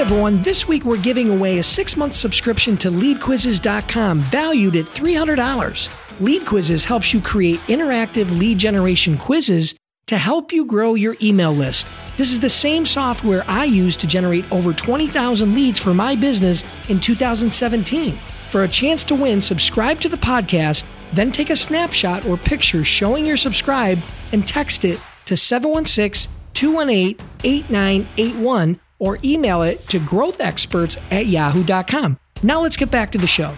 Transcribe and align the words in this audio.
Everyone, 0.00 0.40
this 0.40 0.66
week 0.66 0.86
we're 0.86 0.96
giving 0.96 1.28
away 1.28 1.58
a 1.58 1.62
six 1.62 1.94
month 1.94 2.14
subscription 2.14 2.74
to 2.78 2.90
leadquizzes.com 2.90 4.20
valued 4.20 4.74
at 4.74 4.86
$300. 4.86 6.20
Lead 6.20 6.46
Quizzes 6.46 6.84
helps 6.84 7.12
you 7.12 7.20
create 7.20 7.60
interactive 7.68 8.30
lead 8.38 8.56
generation 8.56 9.18
quizzes 9.18 9.74
to 10.06 10.16
help 10.16 10.54
you 10.54 10.64
grow 10.64 10.94
your 10.94 11.16
email 11.20 11.52
list. 11.52 11.86
This 12.16 12.32
is 12.32 12.40
the 12.40 12.48
same 12.48 12.86
software 12.86 13.44
I 13.46 13.66
used 13.66 14.00
to 14.00 14.06
generate 14.06 14.50
over 14.50 14.72
20,000 14.72 15.54
leads 15.54 15.78
for 15.78 15.92
my 15.92 16.16
business 16.16 16.64
in 16.88 16.98
2017. 16.98 18.14
For 18.14 18.64
a 18.64 18.68
chance 18.68 19.04
to 19.04 19.14
win, 19.14 19.42
subscribe 19.42 20.00
to 20.00 20.08
the 20.08 20.16
podcast, 20.16 20.86
then 21.12 21.30
take 21.30 21.50
a 21.50 21.56
snapshot 21.56 22.24
or 22.24 22.38
picture 22.38 22.84
showing 22.84 23.26
you're 23.26 23.36
subscribed 23.36 24.02
and 24.32 24.48
text 24.48 24.86
it 24.86 24.98
to 25.26 25.36
716 25.36 26.32
218 26.54 27.26
8981 27.44 28.80
or 29.00 29.18
email 29.24 29.62
it 29.62 29.84
to 29.88 29.98
growthexperts 29.98 30.96
at 31.10 31.26
yahoo.com. 31.26 32.16
Now 32.44 32.62
let's 32.62 32.76
get 32.76 32.92
back 32.92 33.10
to 33.12 33.18
the 33.18 33.26
show. 33.26 33.56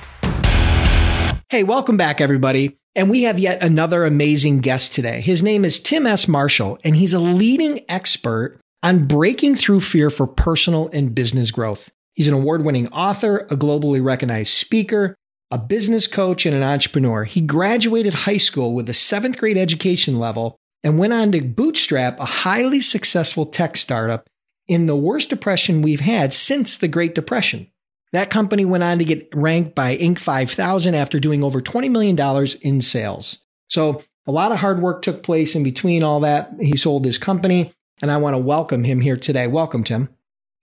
Hey, 1.50 1.64
welcome 1.64 1.98
back, 1.98 2.22
everybody. 2.22 2.78
And 2.94 3.11
we 3.11 3.22
have 3.25 3.39
yet 3.39 3.62
another 3.62 4.06
amazing 4.06 4.61
guest 4.61 4.94
today. 4.94 5.20
His 5.20 5.42
name 5.42 5.64
is 5.64 5.80
Tim 5.80 6.06
S. 6.06 6.28
Marshall, 6.28 6.78
and 6.84 6.97
he's 6.97 7.12
a 7.12 7.20
leading 7.20 7.80
expert 7.91 8.58
on 8.83 9.06
breaking 9.06 9.56
through 9.56 9.80
fear 9.80 10.11
for 10.11 10.27
personal 10.27 10.89
and 10.92 11.14
business 11.14 11.50
growth. 11.50 11.91
He's 12.14 12.28
an 12.28 12.34
award 12.34 12.64
winning 12.64 12.89
author, 12.89 13.47
a 13.50 13.56
globally 13.56 14.05
recognized 14.05 14.52
speaker, 14.52 15.14
a 15.50 15.58
business 15.58 16.06
coach, 16.06 16.45
and 16.45 16.55
an 16.55 16.62
entrepreneur. 16.62 17.24
He 17.24 17.41
graduated 17.41 18.12
high 18.12 18.36
school 18.36 18.74
with 18.74 18.89
a 18.89 18.95
seventh 18.95 19.39
grade 19.39 19.58
education 19.58 20.19
level 20.19 20.56
and 20.84 20.98
went 20.98 21.12
on 21.12 21.33
to 21.33 21.41
bootstrap 21.41 22.19
a 22.19 22.24
highly 22.24 22.80
successful 22.80 23.47
tech 23.47 23.77
startup 23.77 24.27
in 24.68 24.86
the 24.86 24.96
worst 24.96 25.30
depression 25.30 25.82
we've 25.82 26.00
had 26.00 26.32
since 26.32 26.78
the 26.78 26.88
Great 26.88 27.14
Depression. 27.14 27.68
That 28.12 28.30
company 28.30 28.64
went 28.64 28.84
on 28.84 28.98
to 28.98 29.05
get 29.05 29.28
ranked 29.34 29.74
by 29.74 29.96
Inc. 29.96 30.18
5000 30.18 30.94
after 30.94 31.18
doing 31.18 31.42
over 31.42 31.60
$20 31.60 31.91
million 31.91 32.46
in 32.60 32.80
sales. 32.80 33.38
So 33.68 34.02
a 34.27 34.33
lot 34.33 34.52
of 34.52 34.58
hard 34.58 34.80
work 34.80 35.02
took 35.02 35.22
place 35.22 35.55
in 35.55 35.62
between 35.62 36.02
all 36.02 36.20
that. 36.20 36.52
He 36.60 36.77
sold 36.77 37.05
his 37.05 37.18
company, 37.18 37.72
and 38.02 38.10
I 38.10 38.18
want 38.18 38.34
to 38.34 38.38
welcome 38.38 38.84
him 38.84 39.00
here 39.00 39.16
today. 39.16 39.46
Welcome, 39.46 39.83
Tim. 39.83 40.10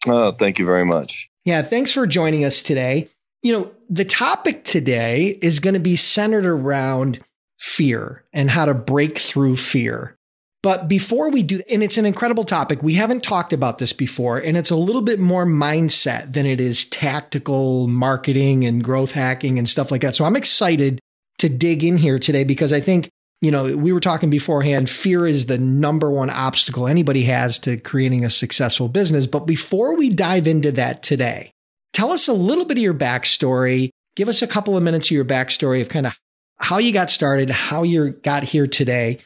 Oh, 0.08 0.31
thank 0.31 0.59
you 0.59 0.66
very 0.66 0.86
much. 0.86 1.27
Yeah, 1.44 1.64
thanks 1.64 1.92
for 1.92 2.05
joining 2.05 2.45
us 2.45 2.61
today. 2.61 3.09
You 3.42 3.53
know, 3.53 3.72
the 3.89 4.05
topic 4.05 4.64
today 4.64 5.39
is 5.42 5.59
going 5.59 5.73
to 5.73 5.80
be 5.80 5.95
centered 5.95 6.45
around 6.45 7.20
fear 7.58 8.23
and 8.31 8.50
how 8.50 8.66
to 8.66 8.73
break 8.73 9.17
through 9.17 9.55
fear. 9.55 10.19
But 10.62 10.90
before 10.90 11.30
we 11.30 11.44
do, 11.44 11.62
and 11.70 11.82
it's 11.82 11.98
an 11.98 12.06
incredible 12.06 12.44
topic, 12.44 12.84
we 12.84 12.96
haven't 12.96 13.24
talked 13.24 13.54
about 13.54 13.78
this 13.78 13.94
before, 13.94 14.40
and 14.40 14.58
it's 14.58 14.72
a 14.72 14.76
little 14.76 15.02
bit 15.02 15.20
more 15.20 15.46
mindset 15.46 16.34
than 16.34 16.46
it 16.46 16.60
is 16.60 16.86
tactical 16.86 17.88
marketing 17.88 18.66
and 18.66 18.84
growth 18.84 19.12
hacking 19.12 19.58
and 19.58 19.70
stuff 19.70 19.90
like 19.90 20.02
that. 20.02 20.16
So 20.16 20.26
I'm 20.26 20.36
excited 20.36 21.00
to 21.38 21.48
dig 21.48 21.86
in 21.86 21.96
here 21.96 22.20
today 22.20 22.44
because 22.44 22.74
I 22.74 22.82
think, 22.82 23.10
you 23.40 23.52
know, 23.52 23.78
we 23.78 23.94
were 23.94 24.02
talking 24.02 24.30
beforehand, 24.30 24.89
fear 24.89 25.26
is 25.26 25.45
the 25.45 25.58
number 25.58 26.11
one 26.11 26.30
obstacle 26.30 26.88
anybody 26.88 27.23
has 27.23 27.58
to 27.60 27.78
creating 27.78 28.26
a 28.26 28.30
successful 28.30 28.89
business. 28.89 29.28
But 29.28 29.45
before 29.48 29.95
we 29.95 30.10
dive 30.10 30.45
into 30.45 30.73
that 30.73 31.04
today, 31.04 31.54
tell 31.94 32.12
us 32.12 32.28
a 32.28 32.33
little 32.33 32.66
bit 32.66 32.78
of 32.78 32.83
your 32.83 32.94
backstory. 32.94 33.92
Give 34.17 34.28
us 34.28 34.42
a 34.42 34.48
couple 34.48 34.76
of 34.76 34.83
minutes 34.83 35.08
of 35.08 35.12
your 35.12 35.23
backstory 35.23 35.80
of 35.80 35.88
kind 35.88 36.08
of 36.08 36.14
how 36.58 36.80
you 36.80 36.92
got 36.92 37.10
started, 37.10 37.50
how 37.50 37.83
you 37.83 38.10
got 38.10 38.44
here 38.44 38.67
today 38.67 39.20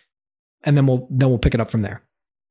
and 0.63 0.77
then 0.77 0.87
we'll 0.87 1.07
then 1.09 1.29
we'll 1.29 1.39
pick 1.39 1.53
it 1.53 1.59
up 1.59 1.71
from 1.71 1.81
there. 1.81 2.01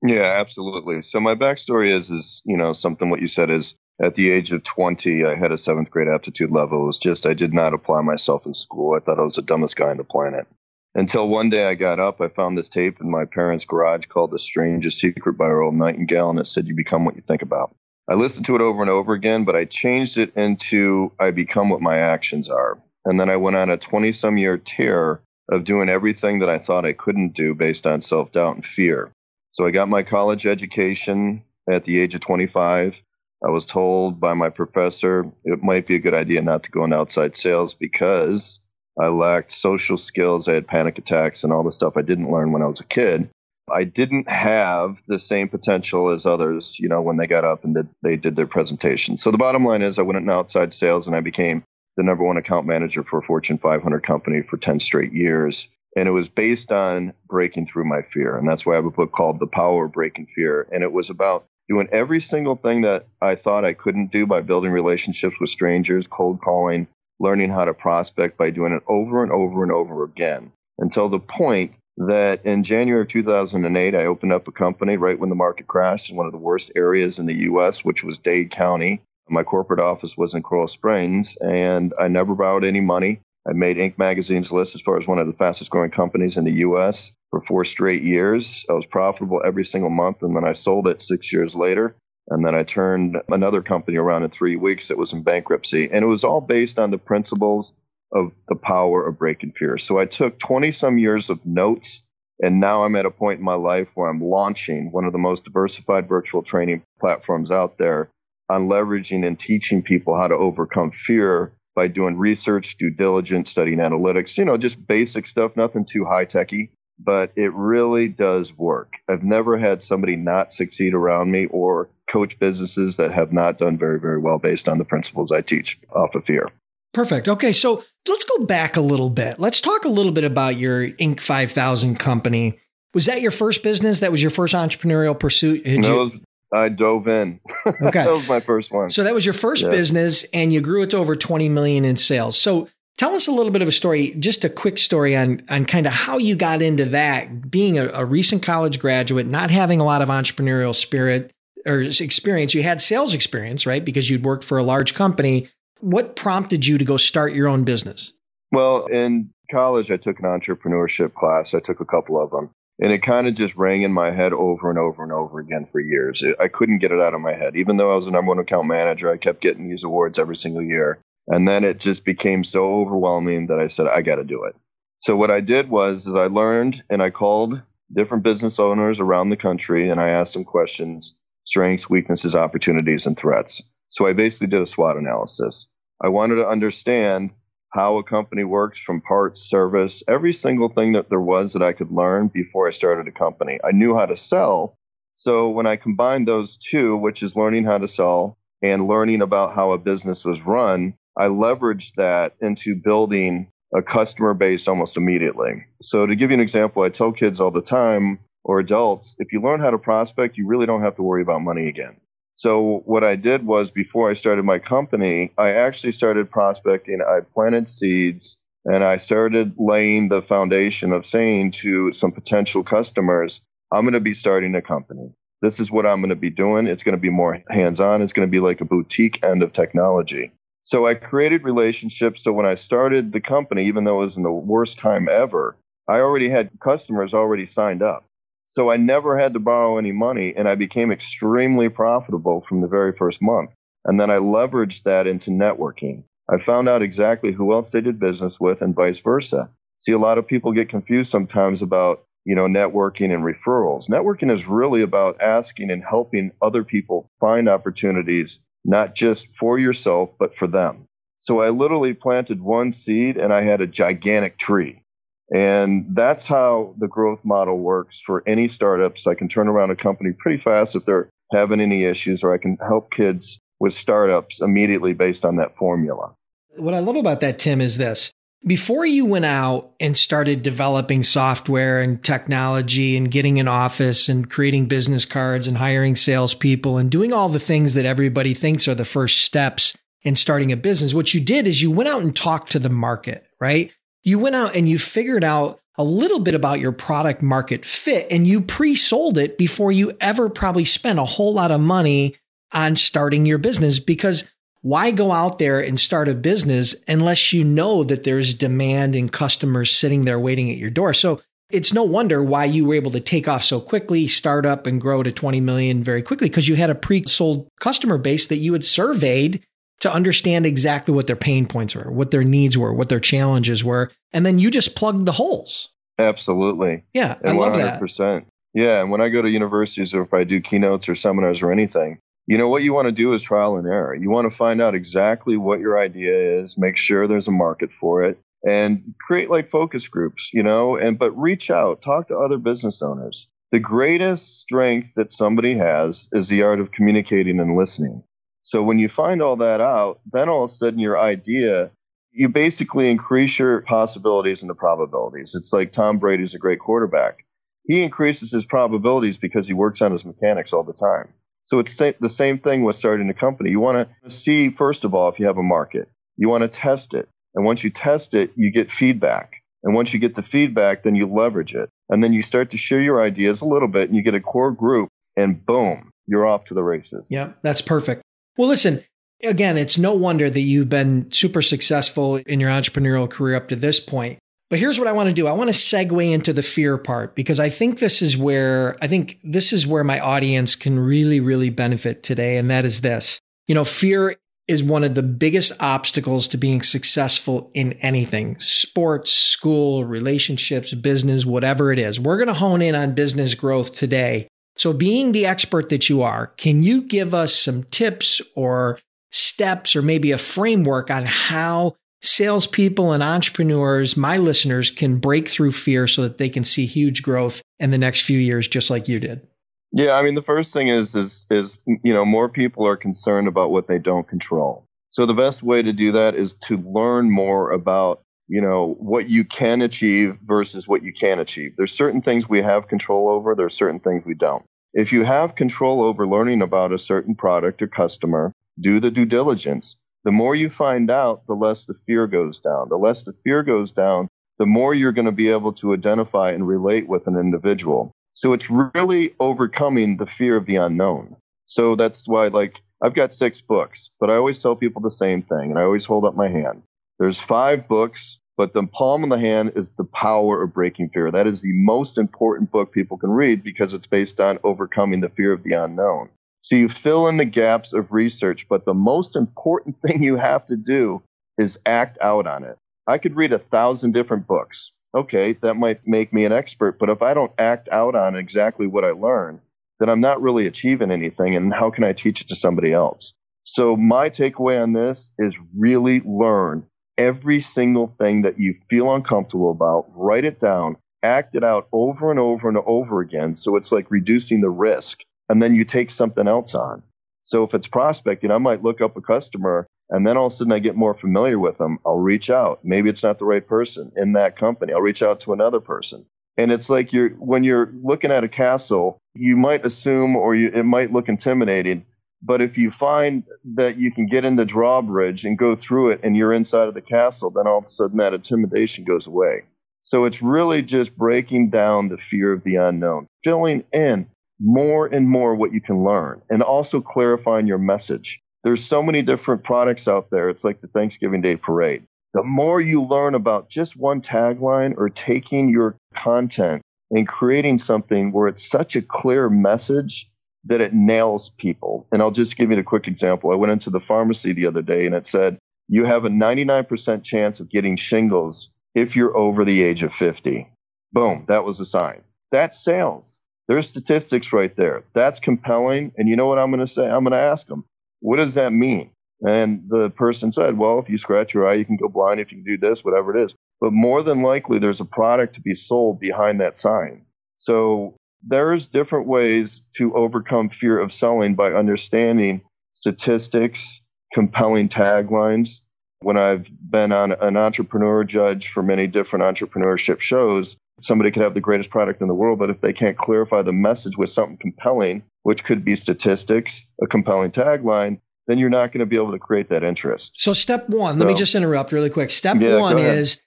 Yeah, 0.05 0.23
absolutely. 0.41 1.03
So 1.03 1.21
my 1.21 1.35
backstory 1.35 1.91
is 1.91 2.11
is 2.11 2.43
you 2.45 2.57
know 2.57 2.73
something 2.73 3.09
what 3.09 3.21
you 3.21 3.29
said 3.29 3.51
is 3.51 3.75
at 4.03 4.15
the 4.15 4.31
age 4.31 4.53
of 4.53 4.65
20 4.65 5.25
I 5.25 5.35
had 5.35 5.53
a 5.53 5.59
seventh 5.59 5.91
grade 5.91 6.09
aptitude 6.09 6.51
level. 6.51 6.83
It 6.83 6.87
was 6.87 6.99
just 6.99 7.27
I 7.27 7.35
did 7.35 7.55
not 7.55 7.75
apply 7.75 8.01
myself 8.03 8.47
in 8.47 8.55
school. 8.55 8.95
I 8.95 9.01
thought 9.01 9.19
I 9.19 9.23
was 9.23 9.37
the 9.37 9.43
dumbest 9.43 9.77
guy 9.77 9.91
on 9.91 9.97
the 9.97 10.05
planet. 10.05 10.47
Until 10.95 11.27
one 11.27 11.49
day 11.49 11.65
I 11.65 11.75
got 11.75 12.01
up, 12.01 12.21
I 12.21 12.29
found 12.29 12.59
this 12.59 12.69
tape 12.69 13.01
in 13.01 13.11
my 13.11 13.25
parents' 13.25 13.65
garage 13.65 14.07
called 14.07 14.31
"The 14.31 14.39
Strangest 14.39 14.99
Secret" 14.99 15.39
by 15.39 15.47
Earl 15.47 15.73
Nightingale, 15.73 16.31
and 16.31 16.39
it 16.39 16.47
said, 16.47 16.67
"You 16.69 16.75
become 16.75 17.05
what 17.07 17.17
you 17.17 17.23
think 17.27 17.41
about." 17.41 17.75
I 18.11 18.15
listened 18.15 18.47
to 18.47 18.57
it 18.57 18.61
over 18.61 18.83
and 18.83 18.91
over 18.91 19.15
again, 19.15 19.45
but 19.45 19.57
I 19.57 19.65
changed 19.65 20.19
it 20.19 20.37
into 20.37 21.13
"I 21.19 21.31
become 21.31 21.71
what 21.71 21.81
my 21.81 21.97
actions 21.97 22.51
are." 22.51 22.79
And 23.07 23.19
then 23.19 23.31
I 23.31 23.37
went 23.37 23.57
on 23.57 23.71
a 23.71 23.79
20 23.79 24.13
some 24.13 24.37
year 24.37 24.59
tear 24.59 25.23
of 25.51 25.65
doing 25.65 25.89
everything 25.89 26.41
that 26.41 26.49
I 26.49 26.59
thought 26.59 26.85
I 26.85 26.93
couldn't 26.93 27.35
do 27.35 27.55
based 27.55 27.87
on 27.87 28.01
self 28.01 28.33
doubt 28.33 28.57
and 28.57 28.67
fear. 28.67 29.13
So 29.51 29.67
I 29.67 29.71
got 29.71 29.89
my 29.89 30.03
college 30.03 30.47
education 30.47 31.45
at 31.69 31.85
the 31.85 32.01
age 32.01 32.15
of 32.15 32.21
25. 32.21 33.03
I 33.45 33.51
was 33.51 33.67
told 33.67 34.21
by 34.21 34.35
my 34.35 34.51
professor 34.51 35.31
it 35.45 35.63
might 35.63 35.87
be 35.87 35.97
a 35.97 36.01
good 36.01 36.15
idea 36.15 36.43
not 36.43 36.65
to 36.65 36.71
go 36.71 36.85
in 36.85 36.93
outside 36.93 37.37
sales 37.37 37.75
because 37.75 38.61
I 39.01 39.09
lacked 39.09 39.53
social 39.53 39.97
skills. 39.97 40.49
I 40.49 40.55
had 40.55 40.69
panic 40.69 40.99
attacks 40.99 41.45
and 41.45 41.53
all 41.53 41.65
the 41.65 41.73
stuff 41.73 41.97
I 41.97 42.03
didn't 42.03 42.31
learn 42.31 42.53
when 42.53 42.63
I 42.63 42.67
was 42.67 42.81
a 42.81 42.87
kid. 42.87 43.31
I 43.73 43.85
didn't 43.85 44.29
have 44.29 45.03
the 45.07 45.19
same 45.19 45.49
potential 45.49 46.11
as 46.11 46.27
others, 46.27 46.79
you 46.79 46.89
know, 46.89 47.01
when 47.01 47.17
they 47.17 47.27
got 47.27 47.45
up 47.45 47.65
and 47.65 47.75
did, 47.75 47.89
they 48.03 48.17
did 48.17 48.37
their 48.37 48.47
presentation. 48.47 49.17
So 49.17 49.31
the 49.31 49.39
bottom 49.39 49.65
line 49.65 49.83
is 49.83 49.99
I 49.99 50.03
went 50.03 50.19
in 50.19 50.29
outside 50.29 50.73
sales 50.73 51.07
and 51.07 51.17
I 51.17 51.21
became 51.21 51.65
the 51.97 52.03
number 52.03 52.25
one 52.25 52.37
account 52.37 52.67
manager 52.67 53.03
for 53.03 53.19
a 53.19 53.23
Fortune 53.23 53.59
500 53.59 54.03
company 54.03 54.43
for 54.43 54.57
10 54.57 54.81
straight 54.81 55.13
years. 55.13 55.69
And 55.95 56.09
it 56.09 56.13
was 56.13 56.29
based 56.29 56.73
on 56.73 57.13
breaking 57.29 57.67
through 57.67 57.85
my 57.85 58.03
fear. 58.03 58.39
And 58.39 58.49
that's 58.49 58.65
why 58.65 58.73
I 58.73 58.77
have 58.77 58.87
a 58.87 58.91
book 58.91 59.13
called 59.13 59.41
The 59.41 59.47
Power 59.47 59.87
of 59.87 59.93
Breaking 59.93 60.27
Fear. 60.35 60.69
And 60.73 60.83
it 60.83 60.91
was 60.91 61.11
about 61.11 61.45
doing 61.69 61.89
every 61.93 62.21
single 62.21 62.57
thing 62.57 62.83
that 62.83 63.07
I 63.21 63.35
thought 63.35 63.65
I 63.65 63.75
couldn't 63.75 64.11
do 64.11 64.27
by 64.27 64.41
building 64.41 64.73
relationships 64.73 65.37
with 65.39 65.51
strangers, 65.51 66.07
cold 66.07 66.41
calling, 66.41 66.89
learning 67.21 67.51
how 67.51 67.67
to 67.67 67.75
prospect 67.75 68.39
by 68.39 68.51
doing 68.51 68.73
it 68.73 68.83
over 68.89 69.23
and 69.23 69.31
over 69.31 69.63
and 69.63 69.73
over 69.73 70.05
again 70.05 70.53
until 70.79 71.09
the 71.09 71.21
point 71.21 71.73
that 71.97 72.45
in 72.47 72.65
January 72.65 73.03
of 73.03 73.09
2008, 73.09 73.95
I 73.95 74.07
opened 74.07 74.33
up 74.33 74.49
a 74.49 74.53
company 74.53 74.97
right 74.97 75.19
when 75.19 75.29
the 75.29 75.35
market 75.37 75.67
crashed 75.67 76.11
in 76.11 76.17
one 76.17 76.27
of 76.27 76.33
the 76.33 76.39
worst 76.39 76.73
areas 76.75 77.19
in 77.19 77.27
the 77.27 77.41
U.S., 77.43 77.85
which 77.85 78.03
was 78.03 78.19
Dade 78.19 78.51
County. 78.51 79.03
My 79.29 79.45
corporate 79.45 79.81
office 79.81 80.17
was 80.17 80.35
in 80.35 80.43
Coral 80.43 80.69
Springs, 80.69 81.37
and 81.37 81.95
I 81.99 82.09
never 82.09 82.35
borrowed 82.35 82.65
any 82.65 82.81
money. 82.81 83.21
I 83.49 83.53
made 83.53 83.77
Inc. 83.77 83.99
magazine's 83.99 84.53
list 84.53 84.75
as 84.75 84.81
far 84.81 84.99
as 84.99 85.07
one 85.07 85.19
of 85.19 85.27
the 85.27 85.33
fastest 85.33 85.71
growing 85.71 85.91
companies 85.91 86.37
in 86.37 86.45
the 86.45 86.59
U.S. 86.67 87.13
for 87.31 87.41
four 87.41 87.65
straight 87.65 88.03
years. 88.03 88.67
I 88.69 88.75
was 88.75 88.87
profitable 88.87 89.43
every 89.45 89.65
single 89.65 89.91
month, 89.91 90.23
and 90.23 90.37
then 90.37 90.45
I 90.45 90.53
sold 90.53 90.87
it 90.89 91.03
six 91.03 91.33
years 91.33 91.55
later. 91.55 91.97
And 92.29 92.47
then 92.47 92.55
I 92.55 92.63
turned 92.63 93.21
another 93.29 93.63
company 93.63 93.99
around 93.99 94.23
in 94.23 94.31
three 94.31 94.57
weeks 94.57 94.89
that 94.89 94.99
was 94.99 95.13
in 95.13 95.23
bankruptcy. 95.23 95.89
And 95.91 96.05
it 96.05 96.09
was 96.09 96.23
all 96.25 96.41
based 96.41 96.79
on 96.79 96.93
the 96.93 96.99
principles 96.99 97.73
of 98.13 98.33
the 98.49 98.55
power 98.55 99.05
of 99.07 99.19
breaking 99.19 99.53
fear. 99.53 99.77
So 99.79 99.99
I 99.99 100.07
took 100.07 100.39
20 100.39 100.71
some 100.71 100.99
years 100.99 101.31
of 101.31 101.45
notes, 101.45 102.05
and 102.41 102.61
now 102.61 102.85
I'm 102.85 102.95
at 102.97 103.07
a 103.07 103.11
point 103.11 103.39
in 103.39 103.45
my 103.45 103.55
life 103.55 103.89
where 103.95 104.09
I'm 104.09 104.21
launching 104.21 104.93
one 104.93 105.05
of 105.05 105.13
the 105.13 105.19
most 105.19 105.45
diversified 105.45 106.09
virtual 106.09 106.43
training 106.43 106.83
platforms 107.01 107.51
out 107.51 107.79
there 107.79 108.09
on 108.49 108.69
leveraging 108.69 109.27
and 109.27 109.39
teaching 109.39 109.83
people 109.83 110.17
how 110.17 110.29
to 110.29 110.35
overcome 110.35 110.91
fear 110.91 111.53
by 111.75 111.89
doing 111.89 112.19
research, 112.19 112.77
due 112.77 112.91
diligence, 112.91 113.51
studying 113.51 113.79
analytics, 113.79 114.37
you 114.37 114.45
know, 114.45 114.57
just 114.59 114.85
basic 114.87 115.27
stuff, 115.27 115.57
nothing 115.57 115.85
too 115.85 116.05
high 116.05 116.27
techy, 116.27 116.71
but 116.99 117.33
it 117.37 117.53
really 117.55 118.09
does 118.09 118.57
work. 118.57 118.93
I've 119.09 119.23
never 119.23 119.57
had 119.57 119.81
somebody 119.81 120.17
not 120.17 120.53
succeed 120.53 120.93
around 120.95 121.31
me 121.31 121.47
or 121.47 121.89
coach 122.11 122.39
businesses 122.39 122.99
that 122.99 123.13
have 123.13 123.33
not 123.33 123.57
done 123.57 123.79
very, 123.79 123.99
very 123.99 124.19
well 124.19 124.39
based 124.39 124.69
on 124.69 124.77
the 124.79 124.85
principles 124.85 125.33
I 125.33 125.41
teach 125.41 125.81
off 125.91 126.15
of 126.15 126.25
fear. 126.25 126.51
Perfect. 126.93 127.27
Okay. 127.27 127.53
So 127.53 127.83
let's 128.07 128.25
go 128.25 128.45
back 128.45 128.77
a 128.77 128.83
little 128.83 129.09
bit. 129.09 129.41
Let's 129.41 129.63
talk 129.63 129.87
a 129.87 129.89
little 129.89 130.13
bit 130.13 130.25
about 130.25 130.57
your 130.57 130.89
Inc. 130.89 131.21
5000 131.21 131.99
company. 131.99 132.59
Was 132.93 133.07
that 133.07 133.23
your 133.23 133.31
first 133.31 133.63
business? 133.63 134.01
That 134.01 134.11
was 134.11 134.21
your 134.21 134.31
first 134.31 134.53
entrepreneurial 134.53 135.19
pursuit? 135.19 135.65
no, 135.65 136.03
you- 136.03 136.11
I 136.53 136.69
dove 136.69 137.09
in. 137.09 137.41
Okay. 137.67 138.05
that 138.05 138.13
was 138.13 138.29
my 138.29 138.41
first 138.41 138.73
one. 138.73 138.91
So 138.91 139.05
that 139.05 139.15
was 139.15 139.25
your 139.25 139.33
first 139.33 139.69
business 139.71 140.25
and 140.33 140.53
you 140.53 140.61
grew 140.61 140.83
it 140.83 140.91
to 140.91 140.97
over 140.99 141.17
20 141.17 141.49
million 141.49 141.85
in 141.85 141.97
sales. 141.97 142.39
So 142.39 142.69
tell 142.97 143.15
us 143.15 143.27
a 143.27 143.33
little 143.33 143.53
bit 143.53 143.63
of 143.63 143.69
a 143.69 143.73
story, 143.73 144.15
just 144.19 144.45
a 144.45 144.49
quick 144.49 144.79
story 144.79 145.17
on, 145.17 145.43
on 145.49 145.65
kind 145.65 145.87
of 145.87 145.93
how 145.93 146.19
you 146.19 146.35
got 146.37 146.61
into 146.63 146.85
that, 146.87 147.51
being 147.51 147.79
a, 147.79 147.89
a 147.89 148.05
recent 148.05 148.43
college 148.43 148.79
graduate, 148.79 149.27
not 149.27 149.51
having 149.51 149.81
a 149.81 149.85
lot 149.85 150.03
of 150.03 150.09
entrepreneurial 150.09 150.75
spirit 150.75 151.33
or 151.67 151.81
experience. 151.81 152.55
You 152.55 152.63
had 152.63 152.81
sales 152.81 153.15
experience, 153.15 153.67
right? 153.67 153.85
Because 153.85 154.11
you'd 154.11 154.25
worked 154.25 154.45
for 154.45 154.59
a 154.59 154.63
large 154.63 154.95
company. 154.95 155.49
What 155.81 156.17
prompted 156.17 156.67
you 156.67 156.79
to 156.79 156.85
go 156.85 156.97
start 156.97 157.35
your 157.35 157.49
own 157.49 157.65
business? 157.65 158.13
Well, 158.51 158.87
in 158.87 159.31
college, 159.51 159.91
I 159.91 159.97
took 159.97 160.19
an 160.19 160.27
entrepreneurship 160.27 161.15
class. 161.15 161.55
I 161.55 161.61
took 161.61 161.81
a 161.81 161.85
couple 161.85 162.21
of 162.21 162.31
them. 162.31 162.51
And 162.81 162.93
it 162.93 163.03
kind 163.03 163.29
of 163.29 163.35
just 163.35 163.57
rang 163.57 163.83
in 163.83 163.93
my 163.93 164.11
head 164.11 164.33
over 164.33 164.71
and 164.71 164.79
over 164.79 165.03
and 165.03 165.13
over 165.13 165.39
again 165.39 165.69
for 165.71 165.81
years. 165.81 166.25
I 166.41 166.49
couldn't 166.49 166.79
get 166.79 166.91
it 166.91 167.03
out 167.03 167.15
of 167.15 167.21
my 167.21 167.33
head. 167.33 167.55
Even 167.55 167.77
though 167.77 167.93
I 167.93 167.95
was 167.95 168.07
the 168.07 168.13
number 168.13 168.31
one 168.31 168.39
account 168.39 168.67
manager, 168.67 169.11
I 169.11 169.19
kept 169.19 169.43
getting 169.43 169.69
these 169.69 169.85
awards 169.85 170.19
every 170.19 170.37
single 170.37 170.63
year. 170.63 170.99
And 171.29 171.47
then 171.47 171.65
it 171.65 171.79
just 171.79 172.05
became 172.05 172.43
so 172.45 172.65
overwhelming 172.81 173.49
that 173.49 173.61
I 173.61 173.69
said, 173.69 173.87
I 173.87 174.03
got 174.03 174.17
to 174.17 174.25
do 174.25 174.45
it. 174.45 174.57
So 174.99 175.17
what 175.17 175.31
I 175.31 175.41
did 175.41 175.69
was 175.69 176.07
is 176.07 176.15
I 176.15 176.27
learned 176.27 176.83
and 176.91 177.03
I 177.03 177.11
called 177.11 177.63
different 177.93 178.25
business 178.25 178.59
owners 178.59 179.01
around 179.01 179.31
the 179.31 179.37
country 179.37 179.91
and 179.91 180.01
I 180.01 180.11
asked 180.11 180.35
them 180.35 180.45
questions, 180.45 181.15
strengths, 181.45 181.91
weaknesses, 181.91 182.35
opportunities, 182.35 183.07
and 183.07 183.17
threats. 183.17 183.63
So 183.89 184.07
I 184.07 184.15
basically 184.15 184.49
did 184.49 184.63
a 184.63 184.67
SWOT 184.67 184.97
analysis. 184.97 185.69
I 186.03 186.09
wanted 186.09 186.37
to 186.37 186.49
understand 186.49 187.31
how 187.73 187.97
a 187.97 188.05
company 188.05 188.45
works 188.45 188.81
from 188.81 189.01
parts, 189.01 189.41
service, 189.49 190.03
every 190.07 190.33
single 190.33 190.69
thing 190.69 190.93
that 190.93 191.09
there 191.09 191.21
was 191.21 191.55
that 191.55 191.63
I 191.63 191.73
could 191.73 191.91
learn 191.91 192.29
before 192.29 192.69
I 192.69 192.71
started 192.71 193.09
a 193.09 193.13
company. 193.19 193.59
I 193.65 193.73
knew 193.73 193.97
how 193.97 194.07
to 194.07 194.17
sell. 194.17 194.77
So 195.15 195.51
when 195.51 195.67
I 195.67 195.77
combined 195.77 196.29
those 196.29 196.59
two, 196.59 196.97
which 196.97 197.23
is 197.23 197.37
learning 197.37 197.65
how 197.65 197.79
to 197.79 197.89
sell 197.89 198.37
and 198.63 198.87
learning 198.87 199.23
about 199.23 199.55
how 199.55 199.73
a 199.73 199.79
business 199.79 200.25
was 200.25 200.41
run, 200.41 200.95
I 201.17 201.27
leveraged 201.27 201.95
that 201.97 202.35
into 202.41 202.75
building 202.75 203.49
a 203.75 203.83
customer 203.83 204.35
base 204.35 204.69
almost 204.69 204.99
immediately. 204.99 205.65
So 205.81 206.07
to 206.07 206.15
give 206.15 206.31
you 206.31 206.35
an 206.35 206.41
example, 206.41 206.83
I 206.83 206.91
tell 206.91 207.13
kids 207.13 207.41
all 207.41 207.51
the 207.51 207.63
time 207.63 208.19
or 208.45 208.59
adults, 208.59 209.17
if 209.19 209.33
you 209.33 209.41
learn 209.41 209.61
how 209.61 209.71
to 209.71 209.79
prospect, 209.79 210.37
you 210.37 210.47
really 210.47 210.67
don't 210.67 210.83
have 210.83 210.97
to 210.97 211.03
worry 211.03 211.23
about 211.23 211.41
money 211.41 211.69
again. 211.69 212.01
So 212.35 212.83
what 212.85 213.05
I 213.05 213.17
did 213.17 213.45
was 213.45 213.71
before 213.71 214.11
I 214.11 214.15
started 214.15 214.45
my 214.45 214.59
company, 214.59 215.33
I 215.37 215.51
actually 215.55 215.93
started 215.93 216.31
prospecting. 216.31 217.01
I 217.07 217.21
planted 217.21 217.69
seeds 217.69 218.37
and 218.65 218.83
I 218.83 218.97
started 218.97 219.55
laying 219.59 220.09
the 220.09 220.23
foundation 220.23 220.93
of 220.93 221.05
saying 221.05 221.53
to 221.63 221.93
some 221.93 222.13
potential 222.13 222.63
customers, 222.63 223.43
I'm 223.73 223.83
going 223.83 223.95
to 223.95 224.01
be 224.01 224.15
starting 224.15 224.55
a 224.55 224.63
company. 224.63 225.13
This 225.43 225.59
is 225.61 225.71
what 225.71 225.87
I'm 225.87 226.01
going 226.01 226.11
to 226.11 226.17
be 226.17 226.31
doing. 226.31 226.69
It's 226.69 226.85
going 226.85 226.97
to 226.97 227.01
be 227.01 227.11
more 227.11 227.43
hands 227.49 227.81
on. 227.81 228.01
It's 228.01 228.13
going 228.13 228.29
to 228.29 228.31
be 228.31 228.41
like 228.41 228.61
a 228.61 228.65
boutique 228.65 229.25
end 229.25 229.43
of 229.43 229.53
technology. 229.53 230.33
So 230.63 230.87
I 230.87 230.95
created 230.95 231.43
relationships. 231.43 232.23
So 232.23 232.33
when 232.33 232.47
I 232.47 232.55
started 232.55 233.13
the 233.13 233.21
company, 233.21 233.65
even 233.65 233.83
though 233.85 233.97
it 233.97 234.05
was 234.05 234.17
in 234.17 234.23
the 234.23 234.33
worst 234.33 234.79
time 234.79 235.09
ever, 235.11 235.57
I 235.89 235.99
already 235.99 236.29
had 236.29 236.51
customers 236.61 237.13
already 237.13 237.47
signed 237.47 237.83
up. 237.83 238.05
So 238.53 238.71
I 238.71 238.77
never 238.77 239.19
had 239.19 239.33
to 239.33 239.41
borrow 239.41 239.79
any 239.79 239.93
money 239.93 240.35
and 240.37 240.47
I 240.47 240.57
became 240.57 240.93
extremely 240.93 241.71
profitable 241.71 242.43
from 242.43 242.61
the 242.61 242.69
very 242.69 242.93
first 242.93 243.23
month. 243.23 243.49
And 243.87 243.99
then 243.99 244.11
I 244.11 244.17
leveraged 244.17 244.83
that 244.83 245.07
into 245.07 245.31
networking. 245.31 246.05
I 246.31 246.37
found 246.37 246.69
out 246.69 246.83
exactly 246.83 247.33
who 247.33 247.55
else 247.55 247.73
they 247.73 247.81
did 247.81 247.99
business 247.99 248.39
with 248.39 248.61
and 248.61 248.75
vice 248.75 249.01
versa. 249.01 249.49
See, 249.79 249.93
a 249.93 249.99
lot 249.99 250.19
of 250.19 250.27
people 250.27 250.53
get 250.53 250.69
confused 250.69 251.11
sometimes 251.11 251.63
about, 251.63 252.05
you 252.27 252.35
know, 252.35 252.45
networking 252.45 253.11
and 253.11 253.25
referrals. 253.25 253.89
Networking 253.89 254.31
is 254.31 254.47
really 254.47 254.83
about 254.83 255.23
asking 255.23 255.71
and 255.71 255.83
helping 255.83 256.33
other 256.43 256.63
people 256.63 257.11
find 257.21 257.49
opportunities, 257.49 258.41
not 258.67 258.95
just 258.95 259.29
for 259.35 259.59
yourself, 259.59 260.11
but 260.19 260.37
for 260.37 260.47
them. 260.47 260.87
So 261.17 261.41
I 261.41 261.49
literally 261.49 261.95
planted 261.95 262.43
one 262.43 262.71
seed 262.73 263.17
and 263.17 263.33
I 263.33 263.45
had 263.45 263.63
a 263.63 263.67
gigantic 263.67 264.37
tree. 264.37 264.82
And 265.31 265.97
that's 265.97 266.27
how 266.27 266.75
the 266.79 266.89
growth 266.89 267.21
model 267.25 267.59
works 267.59 268.01
for 268.01 268.23
any 268.27 268.49
startups. 268.49 269.07
I 269.07 269.15
can 269.15 269.29
turn 269.29 269.49
around 269.49 269.71
a 269.71 269.77
company 269.77 270.13
pretty 270.13 270.39
fast 270.39 270.77
if 270.77 270.85
they're 270.85 271.09
having 271.33 271.61
any 271.61 271.85
issues, 271.85 272.23
or 272.23 272.35
I 272.35 272.39
can 272.39 272.59
help 272.61 272.91
kids 272.91 273.41
with 273.59 273.73
startups 273.73 274.41
immediately 274.43 274.93
based 274.93 275.25
on 275.25 275.37
that 275.37 275.57
formula. 275.57 276.15
What 276.57 276.75
I 276.75 276.81
love 276.81 276.97
about 276.97 277.21
that, 277.21 277.39
Tim, 277.39 277.61
is 277.61 277.79
this. 277.79 278.13
Before 278.45 278.85
you 278.85 279.07
went 279.07 279.25
out 279.25 279.73
and 279.79 279.97
started 279.97 280.43
developing 280.43 281.05
software 281.05 281.81
and 281.81 282.03
technology 282.03 282.97
and 282.97 283.09
getting 283.09 283.39
an 283.39 283.47
office 283.47 284.09
and 284.09 284.29
creating 284.29 284.67
business 284.67 285.05
cards 285.05 285.47
and 285.47 285.59
hiring 285.59 285.95
salespeople 285.95 286.77
and 286.77 286.91
doing 286.91 287.13
all 287.13 287.29
the 287.29 287.39
things 287.39 287.75
that 287.75 287.87
everybody 287.87 288.35
thinks 288.35 288.67
are 288.67 288.75
the 288.75 288.85
first 288.85 289.21
steps 289.21 289.75
in 290.03 290.17
starting 290.17 290.51
a 290.51 290.57
business, 290.57 290.93
what 290.93 291.15
you 291.15 291.21
did 291.21 291.47
is 291.47 291.63
you 291.63 291.71
went 291.71 291.89
out 291.89 292.03
and 292.03 292.17
talked 292.17 292.51
to 292.53 292.59
the 292.59 292.69
market, 292.69 293.25
right? 293.41 293.71
You 294.03 294.19
went 294.19 294.35
out 294.35 294.57
and 294.57 294.69
you 294.69 294.79
figured 294.79 295.25
out 295.25 295.61
a 295.77 295.85
little 295.85 296.19
bit 296.19 296.35
about 296.35 296.61
your 296.61 296.73
product 296.73 297.23
market 297.23 297.65
fit 297.65 298.07
and 298.11 298.27
you 298.27 298.41
pre 298.41 298.75
sold 298.75 299.17
it 299.17 299.39
before 299.39 299.73
you 299.73 299.97
ever 300.01 300.29
probably 300.29 300.65
spent 300.65 300.99
a 300.99 301.05
whole 301.05 301.33
lot 301.33 301.51
of 301.51 301.61
money 301.61 302.17
on 302.53 302.77
starting 302.77 303.25
your 303.25 303.39
business 303.39 303.79
because 303.79 304.25
why 304.61 304.91
go 304.91 305.11
out 305.11 305.39
there 305.39 305.61
and 305.61 305.79
start 305.81 306.09
a 306.09 306.15
business 306.15 306.77
unless 306.87 307.33
you 307.33 307.43
know 307.43 307.83
that 307.85 308.05
there's 308.05 308.35
demand 308.35 308.95
and 308.95 309.13
customers 309.13 309.71
sitting 309.71 310.05
there 310.05 310.21
waiting 310.21 310.51
at 310.51 310.59
your 310.59 310.71
door? 310.71 310.95
So 310.95 311.21
it's 311.51 311.73
no 311.73 311.83
wonder 311.83 312.23
why 312.23 312.45
you 312.45 312.65
were 312.65 312.75
able 312.75 312.93
to 312.93 313.01
take 313.01 313.29
off 313.29 313.45
so 313.45 313.61
quickly, 313.61 314.09
start 314.09 314.47
up 314.47 314.67
and 314.67 314.81
grow 314.81 315.03
to 315.03 315.13
20 315.13 315.41
million 315.41 315.83
very 315.83 316.03
quickly 316.03 316.29
because 316.29 316.49
you 316.49 316.57
had 316.57 316.71
a 316.71 316.75
pre 316.75 317.05
sold 317.07 317.49
customer 317.61 317.99
base 317.99 318.27
that 318.29 318.37
you 318.37 318.53
had 318.53 318.65
surveyed 318.65 319.45
to 319.83 319.93
understand 319.93 320.47
exactly 320.47 320.95
what 320.95 321.09
their 321.09 321.17
pain 321.17 321.45
points 321.45 321.75
were, 321.75 321.91
what 321.91 322.13
their 322.13 322.23
needs 322.25 322.57
were, 322.57 322.73
what 322.73 322.89
their 322.89 323.01
challenges 323.01 323.65
were, 323.65 323.91
and 324.13 324.25
then 324.25 324.39
you 324.39 324.51
just 324.51 324.77
plugged 324.77 325.07
the 325.07 325.13
holes. 325.13 325.71
Absolutely. 325.99 326.85
Yeah, 326.95 327.19
I 327.25 327.33
love 327.33 327.55
100%. 327.55 327.97
that. 327.99 328.25
Yeah, 328.55 328.81
and 328.81 328.91
when 328.91 329.01
I 329.01 329.09
go 329.09 329.23
to 329.23 329.29
universities 329.29 329.93
or 329.95 330.03
if 330.03 330.15
I 330.15 330.25
do 330.25 330.41
keynotes 330.41 330.89
or 330.89 330.95
seminars 330.95 331.43
or 331.43 331.51
anything, 331.51 331.99
you 332.29 332.39
know 332.39 332.49
what 332.49 332.63
you 332.63 332.73
want 332.73 332.87
to 332.87 332.93
do 332.93 333.13
is 333.13 333.23
trial 333.23 333.57
and 333.57 333.67
error. 333.67 333.95
You 333.95 334.09
want 334.09 334.31
to 334.31 334.37
find 334.37 334.63
out 334.63 334.77
exactly 334.77 335.37
what 335.37 335.59
your 335.59 335.79
idea 335.81 336.15
is, 336.15 336.57
make 336.57 336.77
sure 336.77 337.07
there's 337.07 337.29
a 337.29 337.33
market 337.33 337.71
for 337.81 338.05
it, 338.05 338.19
and 338.47 338.95
create 339.01 339.31
like 339.31 339.51
focus 339.51 339.89
groups, 339.89 340.31
you 340.33 340.45
know, 340.45 340.77
and 340.77 340.97
but 340.97 341.11
reach 341.19 341.51
out, 341.51 341.83
talk 341.83 342.09
to 342.09 342.19
other 342.19 342.39
business 342.39 342.83
owners. 342.83 343.27
The 343.51 343.59
greatest 343.59 344.41
strength 344.41 344.93
that 344.95 345.11
somebody 345.11 345.59
has 345.59 346.09
is 346.13 346.29
the 346.29 346.45
art 346.45 346.61
of 346.61 346.71
communicating 346.71 347.41
and 347.41 347.57
listening. 347.57 348.05
So 348.43 348.63
when 348.63 348.79
you 348.79 348.89
find 348.89 349.23
all 349.23 349.37
that 349.37 349.61
out, 349.61 350.01
then 350.13 350.29
all 350.29 350.45
of 350.45 350.51
a 350.51 350.53
sudden 350.53 350.79
your 350.79 350.99
idea, 350.99 351.71
you 352.13 352.29
basically 352.29 352.91
increase 352.91 353.39
your 353.39 353.63
possibilities 353.63 354.43
and 354.43 354.51
the 354.51 354.55
probabilities. 354.55 355.35
It's 355.37 355.53
like 355.53 355.73
Tom 355.73 355.99
Brady's 355.99 356.35
a 356.35 356.39
great 356.39 356.59
quarterback. 356.59 357.25
He 357.67 357.83
increases 357.83 358.33
his 358.33 358.45
probabilities 358.45 359.19
because 359.19 359.47
he 359.47 359.55
works 359.55 359.81
on 359.81 359.93
his 359.93 360.05
mechanics 360.05 360.53
all 360.53 360.65
the 360.65 360.73
time. 360.73 361.15
So 361.43 361.61
it's 361.61 361.77
the 361.77 362.09
same 362.09 362.39
thing 362.39 362.65
with 362.65 362.77
starting 362.77 363.09
a 363.09 363.15
company. 363.15 363.51
You 363.51 363.61
want 363.61 363.89
to 364.05 364.11
see, 364.11 364.51
first 364.51 364.85
of 364.85 364.95
all, 364.95 365.09
if 365.09 365.19
you 365.21 365.27
have 365.27 365.39
a 365.39 365.43
market. 365.43 365.89
You 366.17 366.29
want 366.29 366.43
to 366.43 366.49
test 366.49 366.95
it. 366.95 367.09
And 367.35 367.45
once 367.45 367.65
you 367.65 367.71
test 367.71 368.15
it, 368.15 368.33
you 368.37 368.53
get 368.53 368.71
feedback. 368.71 369.43
And 369.65 369.75
once 369.75 369.95
you 369.95 370.01
get 370.01 370.15
the 370.15 370.23
feedback, 370.23 370.83
then 370.83 370.95
you 370.95 371.07
leverage 371.07 371.55
it. 371.55 371.71
And 371.89 372.03
then 372.03 372.13
you 372.13 372.23
start 372.23 372.51
to 372.51 372.59
share 372.59 372.81
your 372.81 373.01
ideas 373.01 373.41
a 373.41 373.47
little 373.47 373.69
bit 373.69 373.89
and 373.89 373.97
you 373.97 374.03
get 374.03 374.15
a 374.15 374.21
core 374.21 374.53
group 374.53 374.89
and 375.17 375.45
boom, 375.45 375.91
you're 376.07 376.27
off 376.27 376.45
to 376.45 376.55
the 376.55 376.65
races. 376.65 377.09
Yeah, 377.11 377.33
that's 377.43 377.61
perfect. 377.61 378.03
Well, 378.37 378.49
listen, 378.49 378.85
again, 379.23 379.59
it's 379.59 379.79
no 379.79 379.95
wonder 379.95 380.31
that 380.31 380.41
you've 380.41 380.69
been 380.69 381.11
super 381.11 381.43
successful 381.43 382.17
in 382.17 382.41
your 382.41 382.51
entrepreneurial 382.51 383.09
career 383.09 383.37
up 383.37 383.49
to 383.49 383.57
this 383.57 383.81
point. 383.81 384.19
But 384.49 384.59
here's 384.59 384.79
what 384.79 384.89
I 384.89 384.93
want 384.93 385.09
to 385.09 385.15
do. 385.15 385.27
I 385.27 385.33
want 385.33 385.49
to 385.49 385.55
segue 385.55 386.13
into 386.13 386.33
the 386.33 386.43
fear 386.43 386.77
part 386.77 387.15
because 387.15 387.41
I 387.41 387.49
think 387.49 387.79
this 387.79 388.03
is 388.03 388.19
where 388.19 388.77
I 388.83 388.87
think 388.87 389.19
this 389.25 389.51
is 389.51 389.67
where 389.67 389.83
my 389.83 389.99
audience 389.99 390.57
can 390.57 390.79
really, 390.79 391.21
really 391.21 391.49
benefit 391.49 392.03
today. 392.03 392.37
And 392.37 392.51
that 392.51 392.67
is 392.67 392.83
this. 392.83 393.19
You 393.49 393.55
know, 393.55 393.65
fear 393.65 394.17
is 394.49 394.63
one 394.63 394.85
of 394.85 394.95
the 394.95 395.03
biggest 395.03 395.53
obstacles 395.61 396.29
to 396.29 396.37
being 396.37 396.61
successful 396.61 397.51
in 397.55 397.73
anything 397.75 398.39
sports, 398.41 399.11
school, 399.11 399.87
relationships, 399.87 400.75
business, 400.75 401.25
whatever 401.25 401.73
it 401.73 401.79
is. 401.79 401.99
We're 401.99 402.19
going 402.19 402.29
to 402.29 402.35
hone 402.35 402.61
in 402.61 402.75
on 402.75 402.95
business 402.95 403.35
growth 403.35 403.73
today 403.73 404.29
so, 404.57 404.73
being 404.73 405.13
the 405.13 405.27
expert 405.27 405.69
that 405.71 405.89
you 405.89 406.03
are, 406.03 406.29
can 406.37 406.63
you 406.63 406.83
give 406.83 407.15
us 407.15 407.35
some 407.35 407.65
tips 407.65 408.21
or 408.37 408.79
steps 409.11 409.75
or 409.75 409.83
maybe 409.83 410.13
a 410.13 410.19
framework 410.19 410.91
on 410.91 411.05
how 411.05 411.75
salespeople 412.03 412.93
and 412.93 413.03
entrepreneurs, 413.03 413.97
my 413.97 414.19
listeners, 414.19 414.71
can 414.71 414.99
break 414.99 415.29
through 415.29 415.53
fear 415.53 415.87
so 415.87 416.03
that 416.03 416.19
they 416.19 416.29
can 416.29 416.45
see 416.45 416.67
huge 416.67 417.03
growth 417.03 417.41
in 417.59 417.71
the 417.71 417.79
next 417.79 418.03
few 418.03 418.19
years, 418.19 418.49
just 418.49 418.71
like 418.71 418.89
you 418.89 419.01
did? 419.01 419.27
Yeah, 419.73 419.93
I 419.93 420.03
mean, 420.03 420.15
the 420.15 420.23
first 420.23 420.53
thing 420.53 420.69
is 420.69 420.95
is 420.95 421.27
is 421.31 421.59
you 421.67 421.95
know 421.95 422.05
more 422.05 422.29
people 422.29 422.67
are 422.67 422.77
concerned 422.77 423.29
about 423.29 423.51
what 423.51 423.69
they 423.69 423.79
don't 423.79 424.07
control. 424.07 424.67
So 424.91 425.07
the 425.07 425.15
best 425.15 425.43
way 425.43 425.63
to 425.63 425.73
do 425.73 425.93
that 425.93 426.15
is 426.15 426.35
to 426.43 426.59
learn 426.59 427.11
more 427.11 427.51
about 427.51 428.03
you 428.33 428.41
know 428.41 428.75
what 428.79 429.11
you 429.11 429.25
can 429.25 429.61
achieve 429.61 430.19
versus 430.25 430.67
what 430.67 430.83
you 430.83 430.95
can't 430.95 431.21
achieve. 431.21 431.53
There's 431.55 431.77
certain 431.77 432.01
things 432.01 432.27
we 432.27 432.41
have 432.41 432.67
control 432.67 433.11
over 433.11 433.35
there's 433.35 433.55
certain 433.55 433.79
things 433.79 434.07
we 434.07 434.15
don't. 434.15 434.43
If 434.73 434.95
you 434.95 435.05
have 435.05 435.35
control 435.35 435.83
over 435.83 436.07
learning 436.07 436.41
about 436.41 436.73
a 436.73 436.79
certain 436.79 437.15
product 437.15 437.61
or 437.61 437.67
customer 437.67 438.33
do 438.59 438.81
the 438.81 438.91
due 438.91 439.05
diligence. 439.05 439.77
The 440.05 440.13
more 440.13 440.35
you 440.35 440.49
find 440.49 440.91
out 440.91 441.27
the 441.27 441.35
less 441.35 441.67
the 441.67 441.75
fear 441.87 442.07
goes 442.07 442.41
down. 442.41 442.69
The 442.71 442.79
less 442.79 443.03
the 443.03 443.13
fear 443.13 443.43
goes 443.43 443.73
down 443.73 444.09
the 444.39 444.47
more 444.47 444.73
you're 444.73 444.93
going 444.93 445.13
to 445.13 445.13
be 445.13 445.29
able 445.29 445.53
to 445.53 445.75
identify 445.75 446.31
and 446.31 446.49
relate 446.49 446.89
with 446.89 447.07
an 447.09 447.19
individual. 447.19 447.93
So 448.15 448.33
it's 448.33 448.51
really 448.51 449.15
overcoming 449.21 449.99
the 449.99 450.07
fear 450.07 450.39
of 450.39 450.47
the 450.47 450.57
unknown. 450.57 451.17
So 451.45 451.77
that's 451.77 452.09
why 452.09 452.29
like 452.29 452.63
I've 452.83 452.95
got 452.95 453.13
six 453.13 453.43
books, 453.43 453.91
but 454.01 454.11
I 454.11 454.17
always 454.17 454.43
tell 454.43 454.57
people 454.57 454.81
the 454.81 454.91
same 454.91 455.21
thing, 455.21 455.51
and 455.51 455.59
I 455.59 455.63
always 455.63 455.85
hold 455.85 456.07
up 456.07 456.17
my 456.17 456.29
hand. 456.29 456.63
There's 456.99 457.21
five 457.21 457.69
books, 457.69 458.21
but 458.37 458.55
the 458.55 458.67
palm 458.67 459.05
of 459.05 459.11
the 459.11 459.19
hand 459.19 459.53
is 459.57 459.71
the 459.71 459.85
power 459.85 460.43
of 460.43 460.55
breaking 460.55 460.91
fear. 460.91 461.11
That 461.11 461.27
is 461.27 461.43
the 461.43 461.53
most 461.53 461.99
important 461.99 462.51
book 462.51 462.73
people 462.73 462.99
can 462.99 463.11
read 463.11 463.45
because 463.45 463.75
it's 463.75 463.87
based 463.87 464.21
on 464.21 464.39
overcoming 464.43 465.01
the 465.01 465.09
fear 465.09 465.33
of 465.33 465.43
the 465.43 465.55
unknown. 465.55 466.11
So 466.41 466.57
you 466.57 466.69
fill 466.69 467.09
in 467.09 467.19
the 467.19 467.25
gaps 467.25 467.73
of 467.73 467.93
research, 467.93 468.49
but 468.49 468.65
the 468.65 468.75
most 468.75 469.17
important 469.17 469.77
thing 469.87 470.03
you 470.03 470.17
have 470.17 470.45
to 470.47 470.57
do 470.57 471.03
is 471.39 471.61
act 471.65 471.99
out 472.01 472.27
on 472.27 472.45
it. 472.45 472.59
I 472.87 472.99
could 472.99 473.17
read 473.17 473.33
a 473.33 473.39
thousand 473.39 473.93
different 473.93 474.27
books. 474.27 474.73
Okay, 474.95 475.33
that 475.41 475.55
might 475.55 475.87
make 475.87 476.13
me 476.13 476.27
an 476.27 476.33
expert, 476.33 476.79
but 476.79 476.91
if 476.91 477.01
I 477.01 477.15
don't 477.15 477.33
act 477.39 477.69
out 477.71 477.95
on 477.95 478.15
exactly 478.15 478.67
what 478.67 478.85
I 478.85 478.91
learn, 478.91 479.41
then 479.81 479.89
I'm 479.89 480.01
not 480.01 480.21
really 480.21 480.47
achieving 480.47 480.91
anything. 480.91 481.35
And 481.35 481.53
how 481.53 481.71
can 481.71 481.85
I 481.85 481.95
teach 481.95 482.21
it 482.21 482.29
to 482.29 482.37
somebody 482.37 482.73
else? 482.73 483.15
So 483.43 483.77
my 483.77 484.11
takeaway 484.11 484.63
on 484.63 484.75
this 484.75 485.13
is 485.19 485.39
really 485.57 486.01
learn 486.01 486.67
every 486.99 487.41
single 487.41 487.87
thing 487.87 488.23
that 488.23 488.39
you 488.39 488.57
feel 488.69 488.95
uncomfortable 488.95 489.51
about, 489.51 489.87
write 489.95 490.25
it 490.25 490.39
down, 490.39 490.77
act 491.03 491.35
it 491.35 491.45
out 491.45 491.69
over 491.73 492.11
and 492.11 492.21
over 492.21 492.49
and 492.49 492.59
over 492.59 493.01
again. 493.01 493.35
So 493.35 493.57
it's 493.57 493.73
like 493.73 493.91
reducing 493.91 494.41
the 494.41 494.51
risk. 494.51 495.03
And 495.29 495.43
then 495.43 495.55
you 495.55 495.65
take 495.65 495.91
something 495.91 496.29
else 496.29 496.55
on. 496.55 496.83
So 497.23 497.45
if 497.45 497.55
it's 497.55 497.69
prospecting, 497.69 498.31
I 498.31 498.39
might 498.39 498.63
look 498.63 498.81
up 498.81 498.97
a 498.97 499.01
customer 499.01 499.67
and 499.89 500.07
then 500.07 500.17
all 500.17 500.27
of 500.27 500.33
a 500.33 500.35
sudden 500.35 500.53
I 500.53 500.59
get 500.59 500.75
more 500.75 500.95
familiar 500.95 501.39
with 501.39 501.59
them. 501.59 501.79
I'll 501.85 501.99
reach 501.99 502.31
out. 502.31 502.61
Maybe 502.65 502.89
it's 502.89 503.03
not 503.03 503.19
the 503.19 503.27
right 503.27 503.47
person 503.47 503.93
in 503.97 504.15
that 504.15 504.37
company. 504.37 504.73
I'll 504.73 504.81
reach 504.81 505.03
out 505.03 505.21
to 505.21 505.33
another 505.33 505.61
person. 505.61 506.07
And 506.37 506.51
it's 506.51 506.71
like 506.71 506.93
you're 506.93 507.11
when 507.11 507.45
you're 507.45 507.71
looking 507.83 508.11
at 508.11 508.25
a 508.25 508.29
castle, 508.29 508.99
you 509.15 509.37
might 509.37 509.67
assume 509.67 510.17
or 510.17 510.35
you, 510.35 510.51
it 510.53 510.65
might 510.65 510.91
look 510.91 511.11
intimidating, 511.11 511.85
but 512.23 512.41
if 512.41 512.57
you 512.57 512.71
find 512.71 513.25
that 513.57 513.79
you 513.79 513.91
can 513.91 514.07
get 514.07 514.25
in 514.25 514.37
the 514.37 514.45
drawbridge 514.45 515.25
and 515.25 515.37
go 515.37 515.57
through 515.57 515.91
it 515.91 516.01
and 516.05 516.17
you're 516.17 516.33
inside 516.33 516.69
of 516.69 516.75
the 516.75 516.81
castle, 516.81 517.31
then 517.31 517.47
all 517.47 517.59
of 517.59 517.65
a 517.65 517.69
sudden 517.69 517.99
that 517.99 518.15
intimidation 518.15 518.85
goes 518.85 519.09
away. 519.09 519.43
So 519.83 520.05
it's 520.05 520.23
really 520.23 520.63
just 520.63 520.97
breaking 520.97 521.51
down 521.51 521.89
the 521.89 521.99
fear 521.99 522.33
of 522.33 522.45
the 522.45 522.57
unknown, 522.57 523.09
filling 523.25 523.65
in 523.73 524.09
more 524.39 524.87
and 524.87 525.09
more 525.09 525.35
what 525.35 525.53
you 525.53 525.61
can 525.61 525.85
learn, 525.85 526.23
and 526.31 526.43
also 526.43 526.81
clarifying 526.81 527.49
your 527.49 527.59
message. 527.59 528.21
There's 528.45 528.65
so 528.65 528.83
many 528.83 529.03
different 529.03 529.43
products 529.43 529.89
out 529.89 530.09
there. 530.11 530.29
It's 530.29 530.45
like 530.45 530.61
the 530.61 530.69
Thanksgiving 530.69 531.21
Day 531.21 531.37
parade. 531.37 531.85
The 532.15 532.23
more 532.23 532.61
you 532.61 532.83
learn 532.83 533.15
about 533.15 533.49
just 533.49 533.77
one 533.77 534.01
tagline 534.01 534.75
or 534.77 534.91
taking 534.91 535.49
your 535.49 535.77
content 535.95 536.63
and 536.91 537.09
creating 537.09 537.59
something 537.59 538.13
where 538.13 538.29
it's 538.29 538.49
such 538.49 538.77
a 538.77 538.83
clear 538.83 539.29
message 539.31 540.09
that 540.45 540.61
it 540.61 540.73
nails 540.73 541.31
people. 541.31 541.87
And 541.93 542.03
I'll 542.03 542.11
just 542.11 542.37
give 542.37 542.51
you 542.51 542.59
a 542.59 542.65
quick 542.65 542.89
example. 542.89 543.31
I 543.31 543.37
went 543.37 543.53
into 543.53 543.71
the 543.71 543.81
pharmacy 543.81 544.33
the 544.33 544.47
other 544.47 544.63
day 544.63 544.87
and 544.87 544.95
it 544.95 545.07
said, 545.07 545.39
you 545.69 545.85
have 545.85 546.05
a 546.05 546.11
99% 546.11 547.05
chance 547.05 547.41
of 547.41 547.49
getting 547.49 547.77
shingles 547.77 548.51
if 548.75 548.97
you're 548.97 549.17
over 549.17 549.45
the 549.45 549.63
age 549.63 549.83
of 549.83 549.93
50. 549.93 550.51
Boom, 550.93 551.25
that 551.29 551.45
was 551.45 551.61
a 551.61 551.67
sign. 551.67 552.03
That's 552.33 552.63
sales. 552.63 553.21
There's 553.49 553.69
statistics 553.69 554.33
right 554.33 554.55
there. 554.57 554.85
That's 554.95 555.21
compelling. 555.21 555.93
And 555.97 556.09
you 556.09 556.17
know 556.17 556.27
what 556.27 556.39
I'm 556.39 556.51
going 556.51 556.61
to 556.61 556.67
say? 556.67 556.85
I'm 556.85 557.05
going 557.05 557.13
to 557.13 557.19
ask 557.19 557.47
them, 557.47 557.65
what 558.01 558.17
does 558.17 558.35
that 558.35 558.53
mean? 558.53 558.91
And 559.21 559.65
the 559.69 559.91
person 559.91 560.33
said, 560.33 560.59
well, 560.59 560.81
if 560.81 560.89
you 560.89 560.99
scratch 560.99 561.35
your 561.35 561.47
eye, 561.47 561.55
you 561.55 561.65
can 561.65 561.77
go 561.77 561.89
blind. 561.89 562.19
If 562.19 562.33
you 562.33 562.43
do 562.45 562.59
this, 562.59 562.85
whatever 562.85 563.17
it 563.17 563.23
is. 563.23 563.35
But 563.61 563.73
more 563.73 564.03
than 564.03 564.23
likely, 564.23 564.59
there's 564.59 564.81
a 564.81 564.85
product 564.85 565.35
to 565.35 565.41
be 565.41 565.55
sold 565.55 566.01
behind 566.01 566.41
that 566.41 566.57
sign. 566.57 567.07
So 567.37 567.95
there's 568.27 568.69
different 568.69 569.07
ways 569.07 569.65
to 569.77 569.95
overcome 569.95 570.49
fear 570.49 570.79
of 570.79 570.93
selling 570.93 571.35
by 571.35 571.53
understanding 571.53 572.43
statistics, 572.73 573.83
compelling 574.13 574.69
taglines. 574.69 575.63
When 576.01 576.17
I've 576.17 576.51
been 576.61 576.93
on 576.93 577.13
an 577.13 577.37
entrepreneur 577.37 578.05
judge 578.05 578.49
for 578.49 578.63
many 578.63 578.89
different 578.89 579.25
entrepreneurship 579.25 580.01
shows, 580.01 580.57
somebody 580.81 581.11
could 581.11 581.23
have 581.23 581.35
the 581.35 581.41
greatest 581.41 581.71
product 581.71 582.01
in 582.01 582.09
the 582.09 582.15
world, 582.15 582.39
but 582.39 582.51
if 582.51 582.61
they 582.61 582.73
can't 582.73 582.97
clarify 582.97 583.43
the 583.43 583.53
message 583.53 583.97
with 583.97 584.11
something 584.11 584.37
compelling, 584.37 585.05
which 585.23 585.45
could 585.45 585.65
be 585.65 585.77
statistics, 585.77 586.67
a 586.83 586.87
compelling 586.87 587.31
tagline, 587.31 588.01
then 588.27 588.39
you're 588.39 588.51
not 588.51 588.73
going 588.73 588.81
to 588.81 588.87
be 588.87 588.97
able 588.97 589.13
to 589.13 589.19
create 589.19 589.51
that 589.51 589.63
interest. 589.63 590.21
So, 590.21 590.33
step 590.33 590.69
one, 590.69 590.93
so, 590.93 590.99
let 590.99 591.09
me 591.09 591.15
just 591.15 591.35
interrupt 591.35 591.73
really 591.73 591.91
quick. 591.91 592.11
Step 592.11 592.39
yeah, 592.41 592.59
one 592.59 592.79
is 592.79 593.21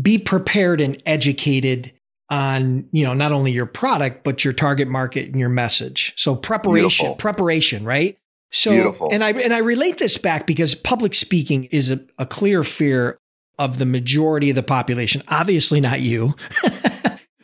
be 0.00 0.18
prepared 0.18 0.80
and 0.80 1.02
educated 1.06 1.92
on 2.30 2.88
you 2.92 3.04
know 3.04 3.12
not 3.12 3.32
only 3.32 3.52
your 3.52 3.66
product 3.66 4.24
but 4.24 4.44
your 4.44 4.52
target 4.52 4.88
market 4.88 5.26
and 5.28 5.38
your 5.38 5.48
message. 5.48 6.12
So 6.16 6.34
preparation 6.36 7.04
Beautiful. 7.04 7.16
preparation 7.16 7.84
right? 7.84 8.16
So 8.50 8.70
Beautiful. 8.72 9.10
and 9.12 9.22
i 9.22 9.30
and 9.32 9.52
i 9.52 9.58
relate 9.58 9.98
this 9.98 10.16
back 10.16 10.46
because 10.46 10.74
public 10.74 11.14
speaking 11.14 11.64
is 11.66 11.90
a, 11.90 12.00
a 12.18 12.26
clear 12.26 12.64
fear 12.64 13.18
of 13.58 13.78
the 13.78 13.86
majority 13.86 14.50
of 14.50 14.56
the 14.56 14.62
population. 14.62 15.22
Obviously 15.28 15.80
not 15.80 16.00
you. 16.00 16.34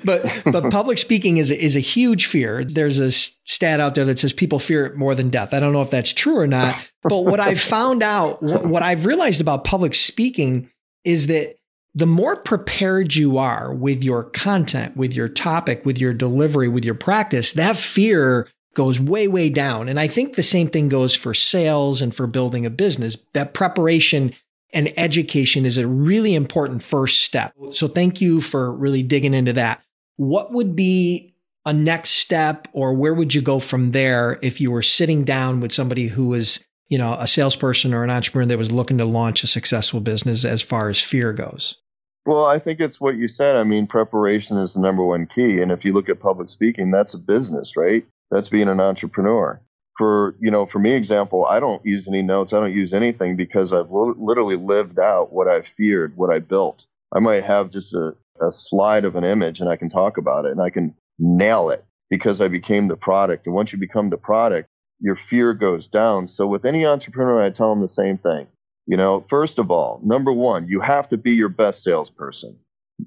But 0.05 0.43
but 0.53 0.71
public 0.71 0.99
speaking 0.99 1.39
is 1.39 1.51
is 1.51 1.75
a 1.75 1.81
huge 1.81 2.27
fear. 2.27 2.63
There's 2.63 3.01
a 3.01 3.11
stat 3.11 3.81
out 3.81 3.97
there 3.97 4.05
that 4.05 4.21
says 4.21 4.33
people 4.33 4.61
fear 4.61 4.87
it 4.87 4.95
more 4.95 5.17
than 5.17 5.31
death. 5.31 5.53
I 5.53 5.59
don't 5.59 5.73
know 5.73 5.83
if 5.83 5.91
that's 5.91 6.13
true 6.13 6.39
or 6.39 6.47
not 6.47 6.71
but 7.09 7.23
what 7.23 7.41
i've 7.41 7.61
found 7.77 8.03
out 8.03 8.39
what 8.43 8.83
i've 8.83 9.07
realized 9.07 9.41
about 9.41 9.65
public 9.65 9.95
speaking 9.95 10.71
is 11.05 11.29
that 11.29 11.56
the 11.97 12.07
more 12.07 12.37
prepared 12.37 13.15
you 13.15 13.39
are 13.39 13.73
with 13.73 14.05
your 14.05 14.23
content, 14.23 14.95
with 14.99 15.15
your 15.15 15.31
topic, 15.31 15.87
with 15.87 15.99
your 15.99 16.13
delivery, 16.13 16.69
with 16.69 16.85
your 16.85 16.95
practice, 16.95 17.55
that 17.55 17.79
fear 17.79 18.51
goes 18.75 19.01
way, 19.01 19.27
way 19.27 19.49
down. 19.49 19.89
And 19.89 19.99
I 19.99 20.07
think 20.07 20.35
the 20.35 20.43
same 20.43 20.69
thing 20.69 20.91
goes 20.91 21.17
for 21.17 21.33
sales 21.33 22.03
and 22.03 22.15
for 22.15 22.27
building 22.27 22.67
a 22.67 22.71
business. 22.71 23.17
That 23.33 23.55
preparation 23.55 24.35
and 24.75 24.93
education 24.99 25.65
is 25.65 25.79
a 25.79 25.89
really 25.89 26.35
important 26.35 26.83
first 26.83 27.23
step. 27.23 27.55
So 27.73 27.89
thank 27.89 28.21
you 28.21 28.43
for 28.43 28.71
really 28.71 29.03
digging 29.03 29.33
into 29.33 29.55
that. 29.55 29.83
What 30.17 30.53
would 30.53 30.77
be 30.77 31.35
a 31.65 31.73
next 31.73 32.11
step 32.11 32.69
or 32.75 32.93
where 32.93 33.15
would 33.15 33.33
you 33.33 33.41
go 33.41 33.59
from 33.59 33.93
there 33.93 34.39
if 34.43 34.61
you 34.61 34.71
were 34.71 34.83
sitting 34.83 35.25
down 35.25 35.61
with 35.61 35.73
somebody 35.73 36.09
who 36.09 36.29
was, 36.29 36.63
you 36.89 36.99
know, 36.99 37.15
a 37.15 37.27
salesperson 37.27 37.95
or 37.95 38.05
an 38.05 38.11
entrepreneur 38.11 38.49
that 38.49 38.59
was 38.59 38.71
looking 38.71 38.99
to 38.99 39.07
launch 39.07 39.43
a 39.43 39.47
successful 39.47 40.01
business 40.01 40.45
as 40.45 40.61
far 40.61 40.91
as 40.91 41.01
fear 41.01 41.33
goes? 41.33 41.79
Well, 42.27 42.47
I 42.47 42.61
think 42.61 42.81
it's 42.81 43.01
what 43.01 43.17
you 43.17 43.29
said. 43.29 43.57
I 43.57 43.65
mean, 43.65 43.89
preparation 43.89 44.59
is 44.59 44.75
the 44.75 44.83
number 44.83 45.05
one 45.05 45.27
key. 45.27 45.61
And 45.63 45.73
if 45.73 45.87
you 45.87 45.95
look 45.95 46.11
at 46.11 46.21
public 46.21 46.51
speaking, 46.51 46.93
that's 46.93 47.15
a 47.15 47.21
business, 47.21 47.77
right? 47.77 48.07
That's 48.31 48.51
being 48.51 48.69
an 48.71 48.81
entrepreneur. 48.81 49.61
For, 49.99 50.37
you 50.41 50.53
know, 50.53 50.67
for 50.67 50.81
me, 50.81 50.95
example, 50.95 51.47
I 51.47 51.61
don't 51.61 51.87
use 51.87 52.09
any 52.09 52.23
notes. 52.23 52.55
I 52.55 52.61
don't 52.61 52.75
use 52.75 52.95
anything 52.95 53.37
because 53.37 53.75
I've 53.75 53.93
li- 53.93 54.15
literally 54.19 54.57
lived 54.57 55.01
out 55.01 55.33
what 55.35 55.53
I 55.53 55.63
feared, 55.63 56.17
what 56.17 56.35
I 56.35 56.41
built. 56.41 56.87
I 57.15 57.21
might 57.21 57.45
have 57.45 57.71
just 57.71 57.95
a, 57.95 58.15
a 58.41 58.53
slide 58.53 59.07
of 59.07 59.17
an 59.17 59.25
image 59.25 59.61
and 59.61 59.71
I 59.71 59.77
can 59.77 59.91
talk 59.91 60.19
about 60.19 60.47
it 60.47 60.53
and 60.53 60.63
I 60.63 60.71
can 60.71 60.97
nail 61.19 61.71
it 61.71 61.85
because 62.11 62.43
I 62.43 62.49
became 62.49 62.89
the 62.89 62.99
product. 62.99 63.47
And 63.49 63.57
once 63.57 63.75
you 63.75 63.81
become 63.81 64.11
the 64.11 64.19
product, 64.19 64.71
your 65.01 65.17
fear 65.17 65.55
goes 65.55 65.89
down. 65.89 66.29
So 66.29 66.49
with 66.49 66.67
any 66.67 66.87
entrepreneur, 66.87 67.41
I 67.43 67.51
tell 67.51 67.71
them 67.71 67.83
the 67.83 67.89
same 67.89 68.19
thing 68.19 68.49
you 68.87 68.97
know, 68.97 69.21
first 69.21 69.59
of 69.59 69.71
all, 69.71 70.01
number 70.05 70.33
one, 70.33 70.69
you 70.69 70.81
have 70.81 71.09
to 71.09 71.19
be 71.19 71.33
your 71.33 71.49
best 71.49 71.83
salesperson. 71.83 72.59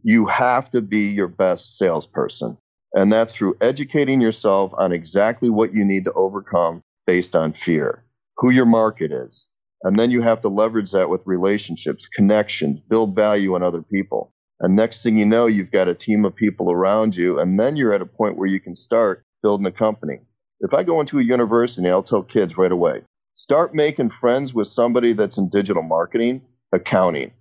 You 0.03 0.27
have 0.27 0.69
to 0.71 0.81
be 0.81 1.11
your 1.11 1.27
best 1.27 1.77
salesperson. 1.77 2.57
And 2.93 3.11
that's 3.11 3.35
through 3.35 3.57
educating 3.61 4.21
yourself 4.21 4.73
on 4.77 4.91
exactly 4.91 5.49
what 5.49 5.73
you 5.73 5.85
need 5.85 6.05
to 6.05 6.13
overcome 6.13 6.81
based 7.07 7.35
on 7.35 7.53
fear, 7.53 8.03
who 8.37 8.49
your 8.49 8.65
market 8.65 9.11
is. 9.11 9.49
And 9.83 9.97
then 9.97 10.11
you 10.11 10.21
have 10.21 10.41
to 10.41 10.49
leverage 10.49 10.91
that 10.91 11.09
with 11.09 11.25
relationships, 11.25 12.07
connections, 12.07 12.81
build 12.81 13.15
value 13.15 13.55
in 13.55 13.63
other 13.63 13.81
people. 13.81 14.33
And 14.59 14.75
next 14.75 15.03
thing 15.03 15.17
you 15.17 15.25
know, 15.25 15.45
you've 15.45 15.71
got 15.71 15.87
a 15.87 15.93
team 15.93 16.25
of 16.25 16.35
people 16.35 16.71
around 16.71 17.15
you. 17.15 17.39
And 17.39 17.57
then 17.57 17.77
you're 17.77 17.93
at 17.93 18.01
a 18.01 18.05
point 18.05 18.37
where 18.37 18.49
you 18.49 18.59
can 18.59 18.75
start 18.75 19.23
building 19.41 19.65
a 19.65 19.71
company. 19.71 20.19
If 20.59 20.73
I 20.73 20.83
go 20.83 20.99
into 20.99 21.19
a 21.19 21.23
university, 21.23 21.89
I'll 21.89 22.03
tell 22.03 22.23
kids 22.23 22.57
right 22.57 22.71
away, 22.71 23.03
Start 23.39 23.73
making 23.73 24.09
friends 24.09 24.53
with 24.53 24.67
somebody 24.67 25.13
that's 25.13 25.37
in 25.37 25.47
digital 25.47 25.81
marketing, 25.81 26.41
accounting, 26.73 27.31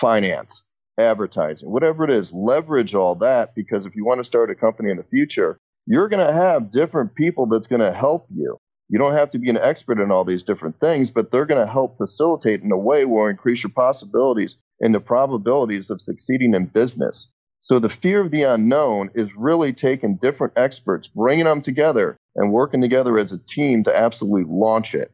finance, 0.00 0.64
advertising, 0.96 1.68
whatever 1.68 2.04
it 2.04 2.10
is. 2.10 2.32
Leverage 2.32 2.94
all 2.94 3.16
that 3.16 3.56
because 3.56 3.84
if 3.84 3.96
you 3.96 4.04
want 4.04 4.18
to 4.18 4.24
start 4.24 4.52
a 4.52 4.54
company 4.54 4.92
in 4.92 4.96
the 4.96 5.02
future, 5.02 5.58
you're 5.84 6.08
going 6.08 6.24
to 6.24 6.32
have 6.32 6.70
different 6.70 7.16
people 7.16 7.48
that's 7.48 7.66
going 7.66 7.80
to 7.80 7.90
help 7.90 8.28
you. 8.30 8.56
You 8.88 9.00
don't 9.00 9.14
have 9.14 9.30
to 9.30 9.40
be 9.40 9.50
an 9.50 9.58
expert 9.60 9.98
in 9.98 10.12
all 10.12 10.24
these 10.24 10.44
different 10.44 10.78
things, 10.78 11.10
but 11.10 11.32
they're 11.32 11.44
going 11.44 11.60
to 11.60 11.70
help 11.70 11.98
facilitate 11.98 12.62
in 12.62 12.70
a 12.70 12.78
way 12.78 13.04
where 13.04 13.28
increase 13.28 13.64
your 13.64 13.72
possibilities 13.72 14.54
and 14.78 14.94
the 14.94 15.00
probabilities 15.00 15.90
of 15.90 16.00
succeeding 16.00 16.54
in 16.54 16.66
business. 16.66 17.32
So 17.58 17.80
the 17.80 17.88
fear 17.88 18.20
of 18.20 18.30
the 18.30 18.44
unknown 18.44 19.08
is 19.16 19.34
really 19.34 19.72
taking 19.72 20.18
different 20.18 20.52
experts, 20.56 21.08
bringing 21.08 21.46
them 21.46 21.62
together 21.62 22.16
and 22.36 22.52
working 22.52 22.80
together 22.80 23.18
as 23.18 23.32
a 23.32 23.44
team 23.44 23.82
to 23.82 23.96
absolutely 23.96 24.44
launch 24.48 24.94
it. 24.94 25.10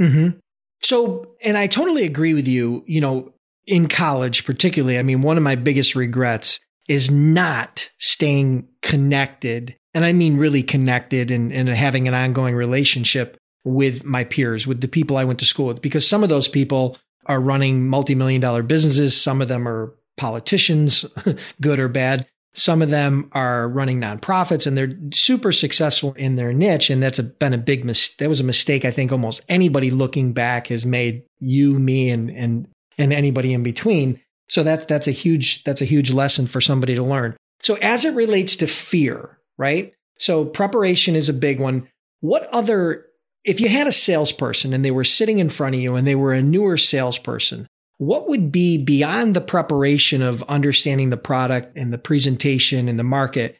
Mm-hmm. 0.00 0.38
So, 0.82 1.34
and 1.42 1.56
I 1.56 1.66
totally 1.66 2.04
agree 2.04 2.34
with 2.34 2.46
you. 2.46 2.84
You 2.86 3.00
know, 3.00 3.32
in 3.66 3.88
college, 3.88 4.44
particularly, 4.44 4.98
I 4.98 5.02
mean, 5.02 5.22
one 5.22 5.36
of 5.36 5.42
my 5.42 5.54
biggest 5.54 5.94
regrets 5.94 6.60
is 6.88 7.10
not 7.10 7.90
staying 7.98 8.68
connected. 8.82 9.76
And 9.94 10.04
I 10.04 10.12
mean, 10.12 10.36
really 10.36 10.62
connected 10.62 11.30
and, 11.30 11.52
and 11.52 11.68
having 11.68 12.06
an 12.06 12.14
ongoing 12.14 12.54
relationship 12.54 13.36
with 13.64 14.04
my 14.04 14.24
peers, 14.24 14.66
with 14.66 14.80
the 14.80 14.88
people 14.88 15.16
I 15.16 15.24
went 15.24 15.40
to 15.40 15.44
school 15.44 15.66
with, 15.66 15.82
because 15.82 16.06
some 16.06 16.22
of 16.22 16.28
those 16.28 16.46
people 16.46 16.96
are 17.26 17.40
running 17.40 17.88
multi-million 17.88 18.40
dollar 18.40 18.62
businesses. 18.62 19.20
Some 19.20 19.42
of 19.42 19.48
them 19.48 19.66
are 19.66 19.92
politicians, 20.16 21.04
good 21.60 21.80
or 21.80 21.88
bad. 21.88 22.26
Some 22.58 22.80
of 22.80 22.88
them 22.88 23.28
are 23.32 23.68
running 23.68 24.00
nonprofits 24.00 24.66
and 24.66 24.78
they're 24.78 24.96
super 25.12 25.52
successful 25.52 26.14
in 26.14 26.36
their 26.36 26.54
niche. 26.54 26.88
And 26.88 27.02
that's 27.02 27.18
a, 27.18 27.22
been 27.22 27.52
a 27.52 27.58
big 27.58 27.84
mistake. 27.84 28.16
That 28.16 28.30
was 28.30 28.40
a 28.40 28.44
mistake 28.44 28.86
I 28.86 28.90
think 28.90 29.12
almost 29.12 29.42
anybody 29.46 29.90
looking 29.90 30.32
back 30.32 30.68
has 30.68 30.86
made 30.86 31.24
you, 31.38 31.78
me, 31.78 32.08
and, 32.08 32.30
and, 32.30 32.66
and 32.96 33.12
anybody 33.12 33.52
in 33.52 33.62
between. 33.62 34.22
So 34.48 34.62
that's, 34.62 34.86
that's 34.86 35.06
a 35.06 35.12
huge, 35.12 35.64
that's 35.64 35.82
a 35.82 35.86
huge 35.86 36.10
lesson 36.10 36.46
for 36.46 36.62
somebody 36.62 36.94
to 36.94 37.02
learn. 37.02 37.36
So 37.60 37.74
as 37.76 38.06
it 38.06 38.14
relates 38.14 38.56
to 38.56 38.66
fear, 38.66 39.38
right? 39.58 39.92
So 40.18 40.46
preparation 40.46 41.14
is 41.14 41.28
a 41.28 41.34
big 41.34 41.60
one. 41.60 41.88
What 42.20 42.48
other, 42.52 43.04
if 43.44 43.60
you 43.60 43.68
had 43.68 43.86
a 43.86 43.92
salesperson 43.92 44.72
and 44.72 44.82
they 44.82 44.90
were 44.90 45.04
sitting 45.04 45.40
in 45.40 45.50
front 45.50 45.74
of 45.74 45.80
you 45.82 45.94
and 45.94 46.06
they 46.06 46.14
were 46.14 46.32
a 46.32 46.42
newer 46.42 46.78
salesperson, 46.78 47.66
what 47.98 48.28
would 48.28 48.52
be 48.52 48.78
beyond 48.78 49.34
the 49.34 49.40
preparation 49.40 50.22
of 50.22 50.42
understanding 50.44 51.10
the 51.10 51.16
product 51.16 51.76
and 51.76 51.92
the 51.92 51.98
presentation 51.98 52.88
and 52.88 52.98
the 52.98 53.04
market? 53.04 53.58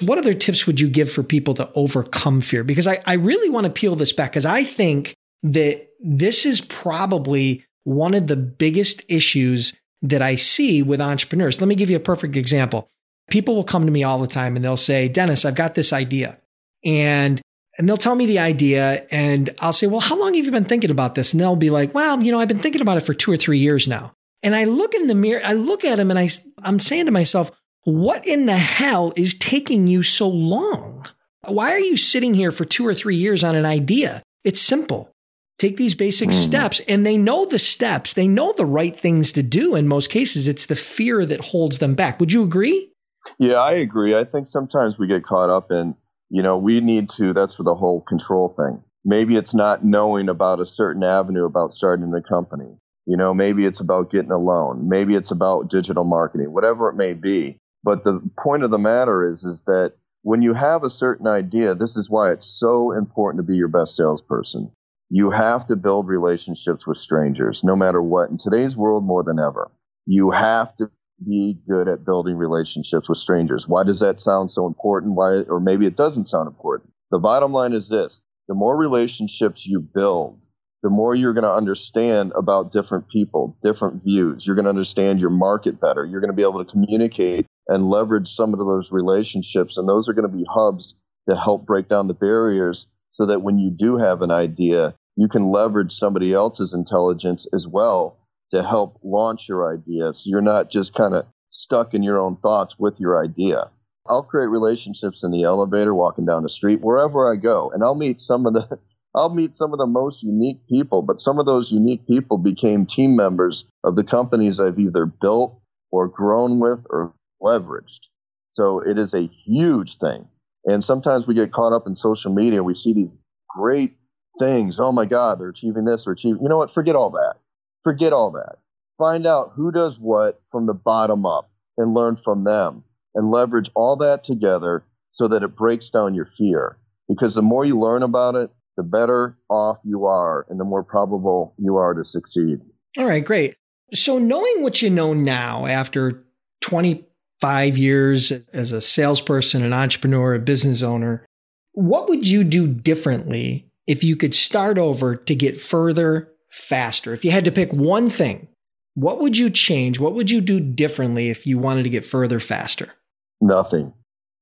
What 0.00 0.18
other 0.18 0.34
tips 0.34 0.66
would 0.66 0.80
you 0.80 0.88
give 0.88 1.12
for 1.12 1.22
people 1.22 1.54
to 1.54 1.70
overcome 1.74 2.40
fear? 2.40 2.64
Because 2.64 2.86
I, 2.86 3.02
I 3.06 3.14
really 3.14 3.50
want 3.50 3.66
to 3.66 3.72
peel 3.72 3.94
this 3.94 4.12
back 4.12 4.32
because 4.32 4.46
I 4.46 4.64
think 4.64 5.14
that 5.42 5.88
this 6.00 6.46
is 6.46 6.60
probably 6.62 7.64
one 7.84 8.14
of 8.14 8.26
the 8.26 8.36
biggest 8.36 9.04
issues 9.08 9.74
that 10.02 10.22
I 10.22 10.36
see 10.36 10.82
with 10.82 11.00
entrepreneurs. 11.00 11.60
Let 11.60 11.68
me 11.68 11.74
give 11.74 11.90
you 11.90 11.96
a 11.96 12.00
perfect 12.00 12.36
example. 12.36 12.88
People 13.30 13.54
will 13.54 13.64
come 13.64 13.86
to 13.86 13.92
me 13.92 14.02
all 14.02 14.18
the 14.18 14.26
time 14.26 14.56
and 14.56 14.64
they'll 14.64 14.76
say, 14.76 15.08
Dennis, 15.08 15.44
I've 15.44 15.54
got 15.54 15.74
this 15.74 15.92
idea. 15.92 16.38
And 16.84 17.40
and 17.76 17.88
they'll 17.88 17.96
tell 17.96 18.14
me 18.14 18.26
the 18.26 18.38
idea 18.38 19.06
and 19.10 19.54
I'll 19.60 19.72
say, 19.72 19.86
well, 19.86 20.00
how 20.00 20.18
long 20.18 20.34
have 20.34 20.44
you 20.44 20.50
been 20.50 20.64
thinking 20.64 20.90
about 20.90 21.14
this? 21.14 21.32
And 21.32 21.40
they'll 21.40 21.56
be 21.56 21.70
like, 21.70 21.94
well, 21.94 22.22
you 22.22 22.30
know, 22.30 22.38
I've 22.38 22.48
been 22.48 22.58
thinking 22.58 22.80
about 22.80 22.98
it 22.98 23.02
for 23.02 23.14
two 23.14 23.32
or 23.32 23.36
three 23.36 23.58
years 23.58 23.88
now. 23.88 24.12
And 24.42 24.54
I 24.54 24.64
look 24.64 24.94
in 24.94 25.06
the 25.06 25.14
mirror, 25.14 25.40
I 25.44 25.54
look 25.54 25.84
at 25.84 25.98
him 25.98 26.10
and 26.10 26.18
I, 26.18 26.28
I'm 26.62 26.78
saying 26.78 27.06
to 27.06 27.12
myself, 27.12 27.50
what 27.84 28.26
in 28.26 28.46
the 28.46 28.56
hell 28.56 29.12
is 29.16 29.34
taking 29.34 29.86
you 29.86 30.02
so 30.02 30.28
long? 30.28 31.06
Why 31.42 31.72
are 31.72 31.80
you 31.80 31.96
sitting 31.96 32.34
here 32.34 32.52
for 32.52 32.64
two 32.64 32.86
or 32.86 32.94
three 32.94 33.16
years 33.16 33.42
on 33.42 33.56
an 33.56 33.66
idea? 33.66 34.22
It's 34.44 34.60
simple. 34.60 35.10
Take 35.58 35.76
these 35.76 35.94
basic 35.94 36.30
mm. 36.30 36.34
steps 36.34 36.80
and 36.88 37.06
they 37.06 37.16
know 37.16 37.46
the 37.46 37.58
steps. 37.58 38.12
They 38.12 38.26
know 38.26 38.52
the 38.52 38.66
right 38.66 38.98
things 38.98 39.32
to 39.32 39.42
do 39.42 39.74
in 39.74 39.88
most 39.88 40.10
cases. 40.10 40.48
It's 40.48 40.66
the 40.66 40.76
fear 40.76 41.24
that 41.26 41.40
holds 41.40 41.78
them 41.78 41.94
back. 41.94 42.20
Would 42.20 42.32
you 42.32 42.42
agree? 42.42 42.90
Yeah, 43.38 43.56
I 43.56 43.72
agree. 43.72 44.14
I 44.16 44.24
think 44.24 44.48
sometimes 44.48 44.98
we 44.98 45.06
get 45.06 45.24
caught 45.24 45.50
up 45.50 45.70
in 45.70 45.96
you 46.30 46.42
know, 46.42 46.58
we 46.58 46.80
need 46.80 47.10
to, 47.10 47.32
that's 47.32 47.54
for 47.54 47.62
the 47.62 47.74
whole 47.74 48.00
control 48.00 48.48
thing. 48.48 48.82
Maybe 49.04 49.36
it's 49.36 49.54
not 49.54 49.84
knowing 49.84 50.28
about 50.28 50.60
a 50.60 50.66
certain 50.66 51.04
avenue 51.04 51.44
about 51.44 51.72
starting 51.72 52.12
a 52.14 52.22
company. 52.22 52.76
You 53.06 53.16
know, 53.18 53.34
maybe 53.34 53.66
it's 53.66 53.80
about 53.80 54.10
getting 54.10 54.30
a 54.30 54.38
loan. 54.38 54.88
Maybe 54.88 55.14
it's 55.14 55.30
about 55.30 55.68
digital 55.68 56.04
marketing, 56.04 56.52
whatever 56.52 56.88
it 56.88 56.96
may 56.96 57.12
be. 57.12 57.58
But 57.82 58.02
the 58.02 58.20
point 58.40 58.64
of 58.64 58.70
the 58.70 58.78
matter 58.78 59.30
is, 59.30 59.44
is 59.44 59.64
that 59.64 59.92
when 60.22 60.40
you 60.40 60.54
have 60.54 60.84
a 60.84 60.90
certain 60.90 61.26
idea, 61.26 61.74
this 61.74 61.98
is 61.98 62.08
why 62.08 62.32
it's 62.32 62.46
so 62.46 62.92
important 62.92 63.44
to 63.44 63.46
be 63.46 63.56
your 63.56 63.68
best 63.68 63.94
salesperson. 63.94 64.72
You 65.10 65.30
have 65.30 65.66
to 65.66 65.76
build 65.76 66.08
relationships 66.08 66.86
with 66.86 66.96
strangers, 66.96 67.62
no 67.62 67.76
matter 67.76 68.02
what. 68.02 68.30
In 68.30 68.38
today's 68.38 68.74
world, 68.74 69.04
more 69.04 69.22
than 69.22 69.38
ever, 69.38 69.70
you 70.06 70.30
have 70.30 70.74
to 70.76 70.90
be 71.24 71.58
good 71.68 71.88
at 71.88 72.04
building 72.04 72.36
relationships 72.36 73.08
with 73.08 73.18
strangers. 73.18 73.68
Why 73.68 73.84
does 73.84 74.00
that 74.00 74.20
sound 74.20 74.50
so 74.50 74.66
important? 74.66 75.14
Why, 75.14 75.42
or 75.48 75.60
maybe 75.60 75.86
it 75.86 75.96
doesn't 75.96 76.28
sound 76.28 76.48
important. 76.48 76.92
The 77.10 77.18
bottom 77.18 77.52
line 77.52 77.72
is 77.72 77.88
this 77.88 78.22
the 78.48 78.54
more 78.54 78.76
relationships 78.76 79.64
you 79.66 79.80
build, 79.80 80.40
the 80.82 80.90
more 80.90 81.14
you're 81.14 81.32
going 81.32 81.44
to 81.44 81.52
understand 81.52 82.32
about 82.36 82.72
different 82.72 83.08
people, 83.08 83.56
different 83.62 84.02
views. 84.04 84.46
You're 84.46 84.56
going 84.56 84.64
to 84.64 84.70
understand 84.70 85.20
your 85.20 85.30
market 85.30 85.80
better. 85.80 86.04
You're 86.04 86.20
going 86.20 86.32
to 86.32 86.36
be 86.36 86.42
able 86.42 86.64
to 86.64 86.70
communicate 86.70 87.46
and 87.68 87.88
leverage 87.88 88.28
some 88.28 88.52
of 88.52 88.58
those 88.58 88.92
relationships. 88.92 89.78
And 89.78 89.88
those 89.88 90.08
are 90.08 90.12
going 90.12 90.30
to 90.30 90.36
be 90.36 90.44
hubs 90.48 90.94
to 91.28 91.36
help 91.36 91.64
break 91.64 91.88
down 91.88 92.08
the 92.08 92.14
barriers 92.14 92.86
so 93.08 93.26
that 93.26 93.40
when 93.40 93.58
you 93.58 93.70
do 93.70 93.96
have 93.96 94.20
an 94.20 94.30
idea, 94.30 94.94
you 95.16 95.28
can 95.28 95.48
leverage 95.48 95.92
somebody 95.92 96.32
else's 96.32 96.74
intelligence 96.74 97.46
as 97.54 97.66
well 97.66 98.18
to 98.52 98.62
help 98.62 98.98
launch 99.02 99.48
your 99.48 99.72
idea. 99.72 100.12
So 100.14 100.24
you're 100.26 100.40
not 100.40 100.70
just 100.70 100.94
kind 100.94 101.14
of 101.14 101.26
stuck 101.50 101.94
in 101.94 102.02
your 102.02 102.18
own 102.18 102.36
thoughts 102.36 102.78
with 102.78 103.00
your 103.00 103.22
idea. 103.22 103.70
I'll 104.06 104.22
create 104.22 104.48
relationships 104.48 105.24
in 105.24 105.30
the 105.30 105.44
elevator, 105.44 105.94
walking 105.94 106.26
down 106.26 106.42
the 106.42 106.50
street, 106.50 106.80
wherever 106.80 107.30
I 107.30 107.36
go, 107.36 107.70
and 107.72 107.82
I'll 107.82 107.94
meet 107.94 108.20
some 108.20 108.46
of 108.46 108.54
the 108.54 108.78
I'll 109.16 109.32
meet 109.32 109.54
some 109.54 109.72
of 109.72 109.78
the 109.78 109.86
most 109.86 110.24
unique 110.24 110.66
people, 110.68 111.00
but 111.00 111.20
some 111.20 111.38
of 111.38 111.46
those 111.46 111.70
unique 111.70 112.04
people 112.04 112.36
became 112.36 112.84
team 112.84 113.14
members 113.14 113.64
of 113.84 113.94
the 113.94 114.02
companies 114.02 114.58
I've 114.58 114.78
either 114.80 115.06
built 115.06 115.60
or 115.92 116.08
grown 116.08 116.58
with 116.58 116.84
or 116.90 117.14
leveraged. 117.40 118.00
So 118.48 118.80
it 118.80 118.98
is 118.98 119.14
a 119.14 119.28
huge 119.46 119.98
thing. 119.98 120.28
And 120.64 120.82
sometimes 120.82 121.28
we 121.28 121.34
get 121.34 121.52
caught 121.52 121.72
up 121.72 121.84
in 121.86 121.94
social 121.94 122.34
media. 122.34 122.64
We 122.64 122.74
see 122.74 122.92
these 122.92 123.14
great 123.48 123.96
things. 124.38 124.80
Oh 124.80 124.90
my 124.90 125.06
God, 125.06 125.38
they're 125.38 125.50
achieving 125.50 125.84
this 125.84 126.08
or 126.08 126.12
achieving. 126.12 126.42
You 126.42 126.48
know 126.48 126.58
what? 126.58 126.74
Forget 126.74 126.96
all 126.96 127.10
that. 127.10 127.36
Forget 127.84 128.12
all 128.12 128.32
that. 128.32 128.56
Find 128.98 129.26
out 129.26 129.52
who 129.54 129.70
does 129.70 129.98
what 129.98 130.40
from 130.50 130.66
the 130.66 130.74
bottom 130.74 131.26
up 131.26 131.50
and 131.76 131.94
learn 131.94 132.16
from 132.24 132.44
them 132.44 132.84
and 133.14 133.30
leverage 133.30 133.70
all 133.74 133.96
that 133.96 134.24
together 134.24 134.84
so 135.10 135.28
that 135.28 135.42
it 135.42 135.56
breaks 135.56 135.90
down 135.90 136.14
your 136.14 136.28
fear. 136.36 136.78
Because 137.08 137.34
the 137.34 137.42
more 137.42 137.64
you 137.64 137.78
learn 137.78 138.02
about 138.02 138.34
it, 138.34 138.50
the 138.76 138.82
better 138.82 139.36
off 139.48 139.78
you 139.84 140.06
are 140.06 140.46
and 140.48 140.58
the 140.58 140.64
more 140.64 140.82
probable 140.82 141.54
you 141.58 141.76
are 141.76 141.94
to 141.94 142.04
succeed. 142.04 142.60
All 142.98 143.06
right, 143.06 143.24
great. 143.24 143.56
So, 143.92 144.18
knowing 144.18 144.62
what 144.62 144.82
you 144.82 144.90
know 144.90 145.12
now 145.12 145.66
after 145.66 146.24
25 146.62 147.76
years 147.76 148.32
as 148.52 148.72
a 148.72 148.80
salesperson, 148.80 149.62
an 149.62 149.72
entrepreneur, 149.72 150.34
a 150.34 150.38
business 150.38 150.82
owner, 150.82 151.26
what 151.72 152.08
would 152.08 152.26
you 152.26 152.42
do 152.42 152.66
differently 152.66 153.70
if 153.86 154.02
you 154.02 154.16
could 154.16 154.34
start 154.34 154.78
over 154.78 155.14
to 155.14 155.34
get 155.34 155.60
further 155.60 156.33
faster? 156.54 157.12
If 157.12 157.24
you 157.24 157.30
had 157.30 157.44
to 157.44 157.52
pick 157.52 157.72
one 157.72 158.08
thing, 158.08 158.48
what 158.94 159.20
would 159.20 159.36
you 159.36 159.50
change? 159.50 159.98
What 159.98 160.14
would 160.14 160.30
you 160.30 160.40
do 160.40 160.60
differently 160.60 161.28
if 161.28 161.46
you 161.46 161.58
wanted 161.58 161.82
to 161.82 161.90
get 161.90 162.04
further 162.04 162.38
faster? 162.38 162.94
Nothing. 163.40 163.92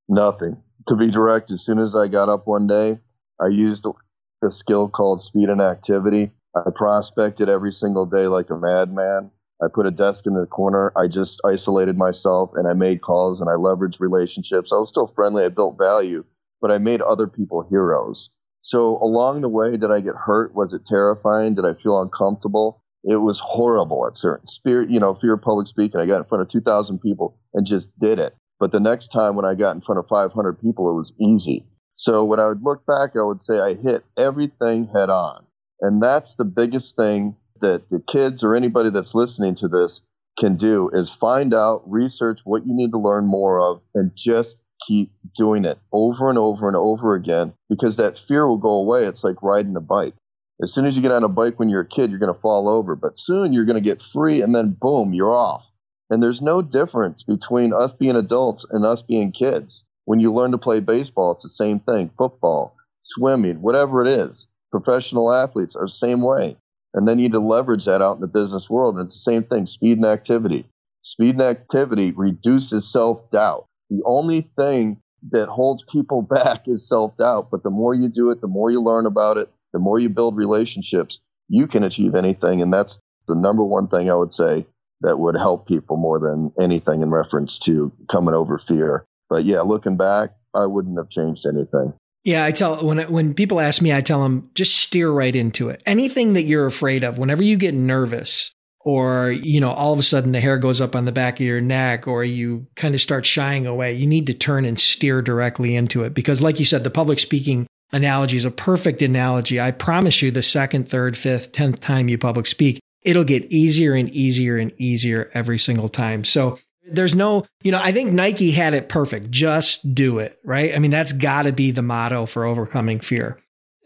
Nothing. 0.09 0.63
To 0.89 0.97
be 0.97 1.11
direct, 1.11 1.51
as 1.51 1.65
soon 1.65 1.79
as 1.79 1.97
I 1.97 2.09
got 2.09 2.29
up 2.29 2.47
one 2.47 2.67
day, 2.67 2.99
I 3.41 3.49
used 3.49 3.87
a 3.87 4.51
skill 4.51 4.89
called 4.89 5.21
speed 5.21 5.49
and 5.49 5.61
activity. 5.61 6.33
I 6.55 6.71
prospected 6.75 7.49
every 7.49 7.73
single 7.73 8.05
day 8.05 8.27
like 8.27 8.51
a 8.51 8.57
madman. 8.57 9.31
I 9.63 9.69
put 9.73 9.87
a 9.87 9.91
desk 9.91 10.27
in 10.27 10.35
the 10.35 10.47
corner. 10.47 10.93
I 10.97 11.07
just 11.07 11.41
isolated 11.47 11.97
myself 11.97 12.51
and 12.57 12.67
I 12.69 12.75
made 12.75 13.01
calls 13.01 13.41
and 13.41 13.49
I 13.49 13.55
leveraged 13.55 14.01
relationships. 14.01 14.73
I 14.73 14.77
was 14.77 14.89
still 14.89 15.07
friendly. 15.07 15.45
I 15.45 15.49
built 15.49 15.79
value, 15.79 16.25
but 16.61 16.71
I 16.71 16.79
made 16.79 17.01
other 17.01 17.27
people 17.27 17.63
heroes. 17.63 18.31
So 18.63 18.97
along 18.99 19.43
the 19.43 19.49
way, 19.49 19.77
did 19.77 19.91
I 19.91 20.01
get 20.01 20.15
hurt? 20.15 20.55
Was 20.55 20.73
it 20.73 20.87
terrifying? 20.87 21.55
Did 21.55 21.65
I 21.65 21.75
feel 21.75 22.01
uncomfortable? 22.01 22.83
It 23.05 23.17
was 23.17 23.41
horrible 23.41 24.07
at 24.07 24.15
certain 24.15 24.47
spirit, 24.47 24.89
you 24.89 25.01
know, 25.01 25.15
fear 25.15 25.35
of 25.35 25.43
public 25.43 25.67
speaking. 25.67 26.01
I 26.01 26.07
got 26.07 26.19
in 26.19 26.25
front 26.25 26.43
of 26.43 26.49
2,000 26.49 27.01
people 27.01 27.37
and 27.53 27.67
just 27.67 27.97
did 27.99 28.19
it. 28.21 28.35
But 28.61 28.71
the 28.71 28.81
next 28.81 29.09
time 29.09 29.35
when 29.35 29.45
I 29.45 29.57
got 29.57 29.75
in 29.75 29.81
front 29.81 29.99
of 29.99 30.07
500 30.09 30.61
people, 30.61 30.89
it 30.89 30.95
was 30.95 31.13
easy. 31.21 31.67
So 31.97 32.25
when 32.25 32.39
I 32.39 32.49
would 32.49 32.63
look 32.63 32.87
back, 32.87 33.17
I 33.17 33.25
would 33.25 33.41
say 33.41 33.59
I 33.59 33.75
hit 33.75 34.05
everything 34.17 34.89
head 34.95 35.11
on. 35.11 35.45
And 35.81 36.01
that's 36.01 36.37
the 36.37 36.45
biggest 36.45 36.95
thing 36.97 37.35
that 37.61 37.89
the 37.91 38.01
kids 38.01 38.45
or 38.45 38.55
anybody 38.55 38.91
that's 38.91 39.17
listening 39.17 39.57
to 39.57 39.69
this 39.69 40.03
can 40.39 40.57
do 40.57 40.89
is 40.93 41.11
find 41.11 41.53
out, 41.53 41.83
research 41.91 42.39
what 42.45 42.65
you 42.65 42.75
need 42.75 42.93
to 42.93 42.99
learn 42.99 43.27
more 43.27 43.61
of, 43.61 43.83
and 43.95 44.13
just 44.17 44.57
keep 44.87 45.13
doing 45.37 45.65
it 45.65 45.79
over 45.93 46.29
and 46.29 46.39
over 46.39 46.67
and 46.67 46.77
over 46.77 47.15
again 47.15 47.55
because 47.69 47.97
that 47.97 48.19
fear 48.19 48.47
will 48.47 48.59
go 48.59 48.71
away. 48.71 49.05
It's 49.05 49.25
like 49.25 49.43
riding 49.43 49.77
a 49.77 49.81
bike. 49.81 50.15
As 50.63 50.73
soon 50.73 50.87
as 50.87 50.97
you 50.97 51.03
get 51.03 51.13
on 51.13 51.25
a 51.25 51.29
bike 51.29 51.59
when 51.59 51.69
you're 51.69 51.81
a 51.81 51.89
kid, 51.89 52.11
you're 52.11 52.21
going 52.21 52.33
to 52.33 52.41
fall 52.41 52.69
over, 52.69 52.95
but 52.95 53.19
soon 53.19 53.53
you're 53.53 53.65
going 53.65 53.83
to 53.83 53.89
get 53.89 54.03
free 54.03 54.43
and 54.43 54.55
then 54.55 54.77
boom, 54.81 55.13
you're 55.13 55.35
off. 55.35 55.65
And 56.11 56.23
there's 56.23 56.43
no 56.43 56.63
difference 56.63 57.23
between 57.23 57.73
us 57.73 57.93
being 57.93 58.17
adults 58.17 58.67
and 58.71 58.85
us 58.85 59.03
being 59.03 59.33
kids. 59.33 59.85
When 60.05 60.21
you 60.21 60.33
learn 60.33 60.51
to 60.53 60.59
play 60.59 60.81
baseball, 60.81 61.33
it's 61.33 61.45
the 61.45 61.49
same 61.49 61.81
thing. 61.81 62.11
Football, 62.19 62.77
swimming, 63.01 63.63
whatever 63.63 64.03
it 64.03 64.09
is. 64.09 64.47
Professional 64.71 65.33
athletes 65.33 65.75
are 65.75 65.87
the 65.87 65.91
same 65.91 66.23
way. 66.23 66.57
And 66.95 67.09
then 67.09 67.19
you 67.19 67.25
need 67.25 67.33
to 67.33 67.41
leverage 67.41 67.87
that 67.87 68.03
out 68.03 68.17
in 68.17 68.21
the 68.21 68.27
business 68.27 68.69
world. 68.69 68.97
And 68.97 69.07
it's 69.07 69.15
the 69.15 69.33
same 69.33 69.43
thing, 69.45 69.67
speed 69.67 69.97
and 69.99 70.07
activity. 70.07 70.67
Speed 71.03 71.37
and 71.37 71.43
activity 71.43 72.13
reduces 72.13 72.91
self 72.91 73.31
doubt. 73.31 73.67
The 73.93 74.03
only 74.07 74.41
thing 74.41 75.03
that 75.31 75.49
holds 75.49 75.85
people 75.85 76.23
back 76.31 76.67
is 76.67 76.89
self 76.89 77.17
doubt. 77.19 77.51
But 77.51 77.63
the 77.63 77.71
more 77.71 77.95
you 77.95 78.09
do 78.09 78.31
it, 78.31 78.41
the 78.41 78.49
more 78.49 78.71
you 78.71 78.81
learn 78.83 79.07
about 79.07 79.37
it, 79.37 79.51
the 79.73 79.79
more 79.79 79.99
you 79.99 80.09
build 80.09 80.37
relationships, 80.37 81.21
you 81.49 81.67
can 81.67 81.83
achieve 81.85 82.15
anything. 82.15 82.63
And 82.63 82.73
that's 82.73 82.99
the 83.29 83.35
number 83.35 83.63
one 83.63 83.89
thing 83.89 84.11
I 84.11 84.15
would 84.15 84.33
say 84.33 84.67
that 85.03 85.19
would 85.19 85.37
help 85.37 85.69
people 85.69 85.97
more 85.97 86.19
than 86.19 86.53
anything 86.59 87.03
in 87.03 87.11
reference 87.11 87.59
to 87.61 87.93
coming 88.11 88.35
over 88.35 88.59
fear. 88.59 89.05
But 89.29 89.45
yeah, 89.45 89.61
looking 89.61 89.97
back, 89.97 90.31
I 90.55 90.67
wouldn't 90.67 90.99
have 90.99 91.11
changed 91.11 91.47
anything. 91.47 91.95
Yeah, 92.25 92.45
I 92.45 92.53
tell 92.53 92.85
when 92.85 92.99
when 93.11 93.35
people 93.35 93.61
ask 93.61 93.83
me, 93.83 93.93
I 93.93 94.01
tell 94.01 94.23
them 94.23 94.51
just 94.55 94.77
steer 94.77 95.11
right 95.11 95.35
into 95.35 95.69
it. 95.71 95.83
Anything 95.85 96.35
that 96.35 96.45
you're 96.45 96.67
afraid 96.67 97.03
of, 97.03 97.19
whenever 97.19 97.43
you 97.43 97.57
get 97.57 97.75
nervous, 97.75 98.55
or 98.85 99.31
you 99.31 99.61
know, 99.61 99.71
all 99.71 99.93
of 99.93 99.99
a 99.99 100.03
sudden 100.03 100.33
the 100.33 100.41
hair 100.41 100.59
goes 100.59 100.81
up 100.81 100.97
on 100.97 101.05
the 101.05 101.13
back 101.13 101.41
of 101.41 101.47
your 101.47 101.61
neck, 101.61 102.07
or 102.07 102.25
you 102.25 102.67
kind 102.77 102.95
of 102.95 103.01
start 103.01 103.27
shying 103.27 103.67
away, 103.67 103.93
you 103.95 104.07
need 104.07 104.27
to 104.27 104.35
turn 104.35 104.65
and 104.65 104.79
steer 104.79 105.23
directly 105.23 105.77
into 105.77 106.03
it 106.03 106.15
because, 106.15 106.43
like 106.43 106.59
you 106.59 106.65
said, 106.65 106.85
the 106.85 106.91
public 106.91 107.19
speaking 107.19 107.67
analogy 107.93 108.37
is 108.37 108.45
a 108.45 108.51
perfect 108.51 109.03
analogy. 109.03 109.61
I 109.61 109.71
promise 109.71 110.23
you, 110.23 110.31
the 110.31 110.43
second, 110.43 110.89
third, 110.89 111.17
fifth, 111.17 111.53
tenth 111.53 111.81
time 111.81 112.09
you 112.09 112.19
public 112.19 112.47
speak, 112.47 112.81
it'll 113.03 113.25
get 113.25 113.45
easier 113.47 113.95
and 113.95 114.09
easier 114.11 114.57
and 114.57 114.73
easier 114.79 115.31
every 115.35 115.59
single 115.59 115.89
time. 115.89 116.25
So 116.25 116.59
there's 116.91 117.15
no, 117.15 117.47
you 117.63 117.73
know, 117.73 117.81
I 117.81 117.93
think 117.93 118.13
Nike 118.13 118.51
had 118.51 118.75
it 118.75 118.89
perfect. 118.89 119.31
Just 119.31 119.95
do 119.95 120.19
it, 120.19 120.39
right? 120.45 120.75
I 120.75 120.79
mean, 120.79 120.91
that's 120.91 121.13
got 121.13 121.43
to 121.43 121.53
be 121.53 121.71
the 121.71 121.83
motto 121.83 122.27
for 122.27 122.45
overcoming 122.45 123.01
fear. 123.01 123.42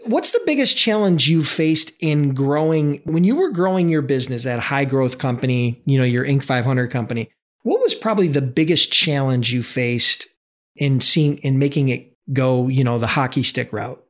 What's 0.07 0.31
the 0.31 0.43
biggest 0.47 0.77
challenge 0.77 1.29
you 1.29 1.43
faced 1.43 1.93
in 2.01 2.35
growing 2.35 3.01
when 3.05 3.25
you 3.25 3.37
were 3.37 3.51
growing 3.51 3.89
your 3.89 4.03
business, 4.03 4.45
that 4.45 4.61
high 4.61 4.85
growth 4.85 5.19
company, 5.19 5.83
you 5.85 5.99
know, 5.99 6.05
your 6.05 6.25
Inc. 6.25 6.45
500 6.45 6.91
company? 6.91 7.31
What 7.63 7.81
was 7.81 7.95
probably 7.95 8.29
the 8.29 8.43
biggest 8.43 8.93
challenge 8.93 9.53
you 9.53 9.63
faced 9.63 10.29
in 10.77 11.01
seeing 11.01 11.39
in 11.39 11.59
making 11.59 11.89
it 11.89 12.17
go, 12.33 12.69
you 12.69 12.85
know, 12.85 12.99
the 12.99 13.09
hockey 13.09 13.43
stick 13.43 13.73
route? 13.73 14.03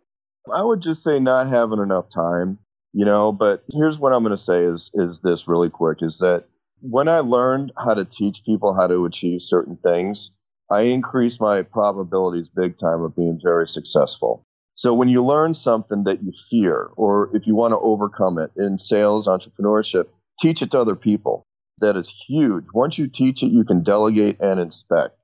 I 0.54 0.62
would 0.62 0.82
just 0.82 1.02
say 1.02 1.18
not 1.18 1.48
having 1.48 1.78
enough 1.78 2.06
time, 2.14 2.58
you 2.92 3.04
know, 3.04 3.32
but 3.32 3.64
here's 3.72 3.98
what 3.98 4.12
I'm 4.12 4.22
going 4.22 4.36
to 4.36 4.42
say 4.42 4.64
is 4.64 4.90
is 4.94 5.20
this 5.20 5.48
really 5.48 5.70
quick 5.70 5.98
is 6.02 6.18
that 6.18 6.44
when 6.80 7.08
I 7.08 7.20
learned 7.20 7.72
how 7.76 7.94
to 7.94 8.04
teach 8.04 8.44
people 8.44 8.74
how 8.74 8.86
to 8.86 9.06
achieve 9.06 9.42
certain 9.42 9.76
things, 9.76 10.30
I 10.70 10.82
increased 10.82 11.40
my 11.40 11.62
probabilities 11.62 12.48
big 12.48 12.78
time 12.78 13.02
of 13.02 13.16
being 13.16 13.40
very 13.42 13.66
successful. 13.68 14.45
So 14.76 14.92
when 14.92 15.08
you 15.08 15.24
learn 15.24 15.54
something 15.54 16.04
that 16.04 16.22
you 16.22 16.32
fear, 16.50 16.90
or 16.96 17.30
if 17.34 17.46
you 17.46 17.54
want 17.56 17.72
to 17.72 17.78
overcome 17.78 18.36
it 18.38 18.50
in 18.58 18.76
sales, 18.76 19.26
entrepreneurship, 19.26 20.04
teach 20.38 20.60
it 20.60 20.70
to 20.72 20.80
other 20.80 20.94
people. 20.94 21.46
That 21.78 21.96
is 21.96 22.10
huge. 22.10 22.64
Once 22.74 22.98
you 22.98 23.08
teach 23.08 23.42
it, 23.42 23.52
you 23.52 23.64
can 23.64 23.82
delegate 23.82 24.38
and 24.40 24.60
inspect. 24.60 25.16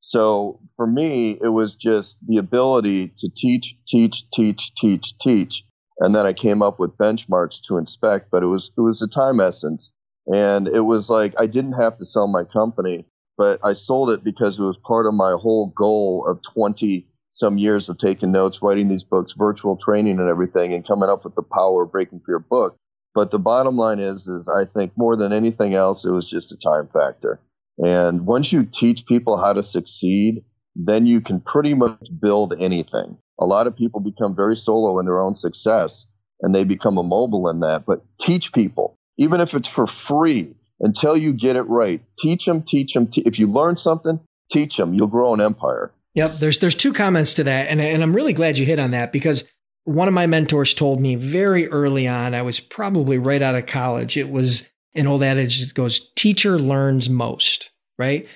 So 0.00 0.58
for 0.74 0.88
me, 0.88 1.38
it 1.40 1.48
was 1.48 1.76
just 1.76 2.18
the 2.26 2.38
ability 2.38 3.12
to 3.18 3.30
teach, 3.34 3.76
teach, 3.86 4.28
teach, 4.30 4.74
teach, 4.74 5.16
teach. 5.18 5.64
And 6.00 6.12
then 6.12 6.26
I 6.26 6.32
came 6.32 6.60
up 6.60 6.80
with 6.80 6.98
benchmarks 6.98 7.62
to 7.68 7.78
inspect, 7.78 8.32
but 8.32 8.42
it 8.42 8.46
was, 8.46 8.72
it 8.76 8.80
was 8.80 9.02
a 9.02 9.08
time 9.08 9.38
essence. 9.38 9.92
And 10.26 10.66
it 10.66 10.80
was 10.80 11.08
like 11.08 11.34
I 11.38 11.46
didn't 11.46 11.74
have 11.74 11.96
to 11.98 12.04
sell 12.04 12.26
my 12.26 12.42
company, 12.42 13.06
but 13.38 13.60
I 13.62 13.74
sold 13.74 14.10
it 14.10 14.24
because 14.24 14.58
it 14.58 14.64
was 14.64 14.76
part 14.84 15.06
of 15.06 15.14
my 15.14 15.36
whole 15.40 15.72
goal 15.76 16.26
of 16.28 16.42
20 16.42 17.06
some 17.36 17.58
years 17.58 17.90
of 17.90 17.98
taking 17.98 18.32
notes, 18.32 18.62
writing 18.62 18.88
these 18.88 19.04
books, 19.04 19.34
virtual 19.34 19.76
training 19.76 20.18
and 20.18 20.28
everything, 20.28 20.72
and 20.72 20.86
coming 20.86 21.10
up 21.10 21.24
with 21.24 21.34
the 21.34 21.42
power 21.42 21.82
of 21.82 21.92
breaking 21.92 22.22
fear 22.24 22.38
book. 22.38 22.76
But 23.14 23.30
the 23.30 23.38
bottom 23.38 23.76
line 23.76 23.98
is, 23.98 24.26
is 24.26 24.48
I 24.48 24.64
think 24.64 24.92
more 24.96 25.16
than 25.16 25.32
anything 25.32 25.74
else, 25.74 26.06
it 26.06 26.12
was 26.12 26.30
just 26.30 26.52
a 26.52 26.56
time 26.56 26.88
factor. 26.88 27.40
And 27.78 28.26
once 28.26 28.52
you 28.52 28.64
teach 28.64 29.04
people 29.06 29.36
how 29.36 29.52
to 29.52 29.62
succeed, 29.62 30.44
then 30.74 31.04
you 31.04 31.20
can 31.20 31.40
pretty 31.40 31.74
much 31.74 32.06
build 32.22 32.54
anything. 32.58 33.18
A 33.38 33.44
lot 33.44 33.66
of 33.66 33.76
people 33.76 34.00
become 34.00 34.34
very 34.34 34.56
solo 34.56 34.98
in 34.98 35.06
their 35.06 35.18
own 35.18 35.34
success 35.34 36.06
and 36.40 36.54
they 36.54 36.64
become 36.64 36.98
immobile 36.98 37.50
in 37.50 37.60
that. 37.60 37.84
But 37.86 38.02
teach 38.18 38.52
people, 38.52 38.96
even 39.18 39.42
if 39.42 39.54
it's 39.54 39.68
for 39.68 39.86
free, 39.86 40.54
until 40.80 41.16
you 41.16 41.34
get 41.34 41.56
it 41.56 41.62
right. 41.62 42.02
Teach 42.18 42.46
them, 42.46 42.62
teach 42.62 42.94
them. 42.94 43.08
Te- 43.08 43.22
if 43.26 43.38
you 43.38 43.46
learn 43.46 43.76
something, 43.76 44.20
teach 44.50 44.76
them. 44.76 44.94
You'll 44.94 45.06
grow 45.06 45.34
an 45.34 45.40
empire. 45.40 45.92
Yep. 46.16 46.38
There's 46.40 46.58
there's 46.58 46.74
two 46.74 46.92
comments 46.92 47.34
to 47.34 47.44
that, 47.44 47.68
and 47.68 47.80
and 47.80 48.02
I'm 48.02 48.16
really 48.16 48.32
glad 48.32 48.58
you 48.58 48.64
hit 48.64 48.78
on 48.78 48.90
that 48.92 49.12
because 49.12 49.44
one 49.84 50.08
of 50.08 50.14
my 50.14 50.26
mentors 50.26 50.74
told 50.74 50.98
me 51.00 51.14
very 51.14 51.68
early 51.68 52.08
on. 52.08 52.34
I 52.34 52.42
was 52.42 52.58
probably 52.58 53.18
right 53.18 53.42
out 53.42 53.54
of 53.54 53.66
college. 53.66 54.16
It 54.16 54.30
was 54.30 54.66
an 54.94 55.06
old 55.06 55.22
adage 55.22 55.60
that 55.60 55.74
goes, 55.74 56.10
"Teacher 56.16 56.58
learns 56.58 57.08
most." 57.10 57.70
Right. 57.98 58.26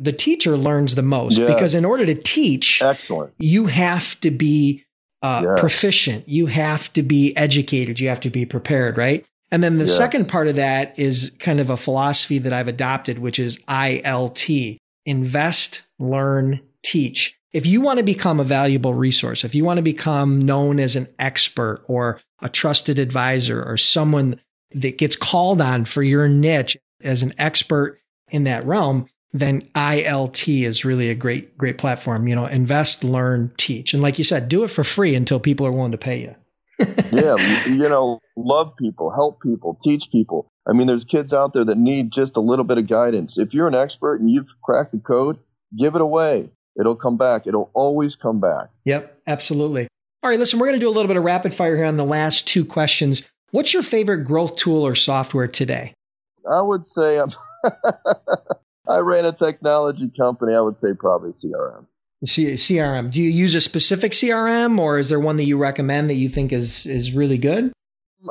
The 0.00 0.12
teacher 0.12 0.56
learns 0.56 0.94
the 0.94 1.02
most 1.02 1.38
yes. 1.38 1.52
because 1.52 1.74
in 1.74 1.84
order 1.84 2.06
to 2.06 2.14
teach, 2.14 2.80
excellent, 2.80 3.34
you 3.38 3.66
have 3.66 4.18
to 4.20 4.30
be 4.30 4.84
uh, 5.22 5.42
yes. 5.44 5.60
proficient. 5.60 6.28
You 6.28 6.46
have 6.46 6.90
to 6.94 7.02
be 7.02 7.36
educated. 7.36 8.00
You 8.00 8.08
have 8.08 8.20
to 8.20 8.30
be 8.30 8.46
prepared. 8.46 8.96
Right. 8.96 9.26
And 9.50 9.62
then 9.62 9.76
the 9.76 9.84
yes. 9.84 9.96
second 9.96 10.28
part 10.28 10.48
of 10.48 10.56
that 10.56 10.98
is 10.98 11.32
kind 11.38 11.60
of 11.60 11.68
a 11.68 11.76
philosophy 11.76 12.38
that 12.38 12.52
I've 12.52 12.68
adopted, 12.68 13.18
which 13.18 13.38
is 13.38 13.58
ILT 13.68 14.78
invest, 15.06 15.82
learn, 15.98 16.60
teach. 16.88 17.38
If 17.52 17.66
you 17.66 17.80
want 17.80 17.98
to 17.98 18.04
become 18.04 18.40
a 18.40 18.44
valuable 18.44 18.94
resource, 18.94 19.44
if 19.44 19.54
you 19.54 19.64
want 19.64 19.78
to 19.78 19.82
become 19.82 20.44
known 20.44 20.78
as 20.78 20.96
an 20.96 21.08
expert 21.18 21.82
or 21.86 22.20
a 22.40 22.48
trusted 22.48 22.98
advisor 22.98 23.62
or 23.62 23.76
someone 23.76 24.40
that 24.72 24.98
gets 24.98 25.16
called 25.16 25.60
on 25.60 25.84
for 25.84 26.02
your 26.02 26.28
niche 26.28 26.76
as 27.02 27.22
an 27.22 27.32
expert 27.38 28.00
in 28.30 28.44
that 28.44 28.64
realm, 28.64 29.08
then 29.32 29.62
ILT 29.74 30.64
is 30.64 30.84
really 30.84 31.10
a 31.10 31.14
great, 31.14 31.56
great 31.56 31.78
platform. 31.78 32.28
You 32.28 32.34
know, 32.34 32.46
invest, 32.46 33.02
learn, 33.02 33.52
teach. 33.56 33.94
And 33.94 34.02
like 34.02 34.18
you 34.18 34.24
said, 34.24 34.48
do 34.48 34.64
it 34.64 34.68
for 34.68 34.84
free 34.84 35.14
until 35.14 35.40
people 35.40 35.66
are 35.66 35.72
willing 35.72 35.92
to 35.92 35.98
pay 35.98 36.20
you 36.20 36.34
yeah, 37.12 37.66
you 37.66 37.88
know, 37.88 38.20
love 38.36 38.76
people, 38.76 39.10
help 39.10 39.42
people, 39.42 39.76
teach 39.82 40.10
people. 40.12 40.48
I 40.68 40.72
mean, 40.72 40.86
there's 40.86 41.04
kids 41.04 41.34
out 41.34 41.52
there 41.52 41.64
that 41.64 41.76
need 41.76 42.12
just 42.12 42.36
a 42.36 42.40
little 42.40 42.64
bit 42.64 42.78
of 42.78 42.86
guidance. 42.86 43.36
If 43.36 43.52
you're 43.52 43.66
an 43.66 43.74
expert 43.74 44.20
and 44.20 44.30
you've 44.30 44.46
cracked 44.62 44.92
the 44.92 44.98
code, 44.98 45.38
give 45.76 45.96
it 45.96 46.00
away. 46.00 46.50
It'll 46.78 46.96
come 46.96 47.16
back. 47.16 47.46
It'll 47.46 47.70
always 47.74 48.16
come 48.16 48.40
back. 48.40 48.68
Yep, 48.84 49.20
absolutely. 49.26 49.88
All 50.22 50.30
right, 50.30 50.38
listen, 50.38 50.58
we're 50.58 50.66
going 50.66 50.78
to 50.78 50.84
do 50.84 50.88
a 50.88 50.92
little 50.94 51.08
bit 51.08 51.16
of 51.16 51.24
rapid 51.24 51.54
fire 51.54 51.76
here 51.76 51.84
on 51.84 51.96
the 51.96 52.04
last 52.04 52.46
two 52.46 52.64
questions. 52.64 53.24
What's 53.50 53.72
your 53.72 53.82
favorite 53.82 54.24
growth 54.24 54.56
tool 54.56 54.86
or 54.86 54.94
software 54.94 55.48
today? 55.48 55.94
I 56.50 56.62
would 56.62 56.84
say 56.84 57.18
I'm 57.18 57.28
I 58.88 58.98
ran 58.98 59.24
a 59.24 59.32
technology 59.32 60.10
company. 60.18 60.54
I 60.54 60.60
would 60.60 60.76
say 60.76 60.92
probably 60.94 61.32
CRM. 61.32 61.86
C- 62.24 62.54
CRM. 62.54 63.10
Do 63.10 63.20
you 63.20 63.28
use 63.28 63.54
a 63.54 63.60
specific 63.60 64.12
CRM, 64.12 64.78
or 64.78 64.98
is 64.98 65.08
there 65.08 65.20
one 65.20 65.36
that 65.36 65.44
you 65.44 65.56
recommend 65.56 66.10
that 66.10 66.14
you 66.14 66.28
think 66.28 66.52
is 66.52 66.86
is 66.86 67.12
really 67.12 67.38
good? 67.38 67.72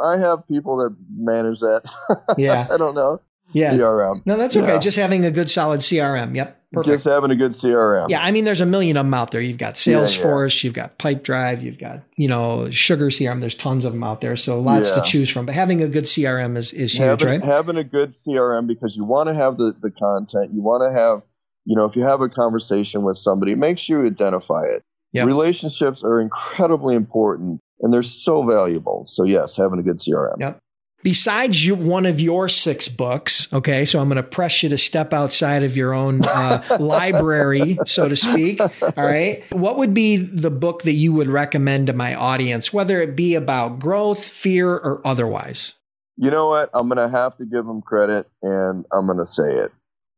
I 0.02 0.18
have 0.18 0.48
people 0.48 0.78
that 0.78 0.96
manage 1.16 1.60
that. 1.60 1.90
Yeah, 2.38 2.68
I 2.70 2.78
don't 2.78 2.96
know. 2.96 3.22
Yeah, 3.54 3.74
CRM. 3.74 4.22
No, 4.26 4.38
that's 4.38 4.56
okay. 4.56 4.74
Yeah. 4.74 4.80
Just 4.80 4.98
having 4.98 5.26
a 5.26 5.32
good 5.32 5.50
solid 5.50 5.80
CRM. 5.80 6.36
Yep. 6.36 6.54
Perfect. 6.74 6.92
Just 6.92 7.06
having 7.06 7.32
a 7.32 7.36
good 7.36 7.52
CRM. 7.52 8.10
Yeah, 8.10 8.22
I 8.22 8.32
mean, 8.32 8.44
there's 8.44 8.60
a 8.60 8.66
million 8.66 8.98
of 8.98 9.06
them 9.06 9.14
out 9.14 9.32
there. 9.32 9.40
You've 9.40 9.58
got 9.58 9.76
Salesforce, 9.76 10.52
yeah, 10.52 10.66
yeah. 10.66 10.68
you've 10.68 10.74
got 10.74 11.00
Pipedrive, 11.00 11.62
you've 11.62 11.80
got 11.80 12.04
you 12.18 12.28
know 12.28 12.70
Sugar 12.72 13.08
CRM. 13.08 13.40
There's 13.40 13.56
tons 13.56 13.86
of 13.86 13.94
them 13.94 14.04
out 14.04 14.20
there, 14.20 14.36
so 14.36 14.60
lots 14.60 14.92
to 14.92 15.02
choose 15.02 15.30
from. 15.30 15.46
But 15.46 15.56
having 15.56 15.82
a 15.82 15.88
good 15.88 16.04
CRM 16.04 16.58
is 16.58 16.74
is 16.74 16.94
huge, 16.94 17.22
having, 17.22 17.28
right? 17.28 17.44
Having 17.44 17.78
a 17.78 17.84
good 17.86 18.12
CRM 18.12 18.68
because 18.68 18.98
you 18.98 19.06
want 19.06 19.28
to 19.30 19.34
have 19.34 19.58
the 19.58 19.74
the 19.82 19.92
content, 19.92 20.54
you 20.54 20.62
want 20.62 20.84
to 20.84 21.00
have 21.00 21.22
you 21.68 21.76
know, 21.76 21.84
if 21.84 21.98
you 21.98 22.04
have 22.04 22.22
a 22.22 22.30
conversation 22.30 23.04
with 23.04 23.18
somebody, 23.18 23.54
make 23.54 23.78
sure 23.78 24.02
you 24.02 24.10
identify 24.10 24.64
it. 24.64 24.84
Yep. 25.12 25.28
Relationships 25.28 26.02
are 26.02 26.22
incredibly 26.22 26.96
important 26.96 27.60
and 27.82 27.94
they're 27.94 28.04
so 28.04 28.42
valuable. 28.44 29.04
So, 29.06 29.26
yes, 29.26 29.58
having 29.58 29.78
a 29.78 29.84
good 29.84 29.98
CRM. 29.98 30.40
Yep. 30.40 30.60
Besides 31.04 31.66
you, 31.66 31.76
one 31.76 32.06
of 32.06 32.20
your 32.20 32.50
six 32.50 32.88
books, 32.88 33.52
okay, 33.54 33.86
so 33.86 34.00
I'm 34.00 34.10
going 34.10 34.18
to 34.18 34.24
press 34.24 34.64
you 34.64 34.70
to 34.70 34.78
step 34.78 35.14
outside 35.14 35.64
of 35.64 35.78
your 35.78 35.94
own 35.94 36.22
uh, 36.26 36.62
library, 36.80 37.78
so 37.86 38.10
to 38.10 38.16
speak. 38.16 38.60
All 38.60 38.92
right. 38.98 39.44
What 39.54 39.78
would 39.78 39.94
be 39.94 40.18
the 40.18 40.52
book 40.52 40.82
that 40.84 40.94
you 40.94 41.14
would 41.14 41.28
recommend 41.28 41.88
to 41.88 41.94
my 41.94 42.16
audience, 42.16 42.74
whether 42.74 43.02
it 43.02 43.16
be 43.16 43.36
about 43.36 43.80
growth, 43.80 44.26
fear, 44.26 44.72
or 44.72 45.02
otherwise? 45.06 45.76
You 46.18 46.32
know 46.32 46.50
what? 46.50 46.72
I'm 46.74 46.90
going 46.90 46.98
to 46.98 47.16
have 47.16 47.38
to 47.38 47.46
give 47.46 47.66
them 47.66 47.82
credit 47.82 48.28
and 48.42 48.84
I'm 48.92 49.06
going 49.06 49.20
to 49.20 49.26
say 49.26 49.50
it 49.50 49.72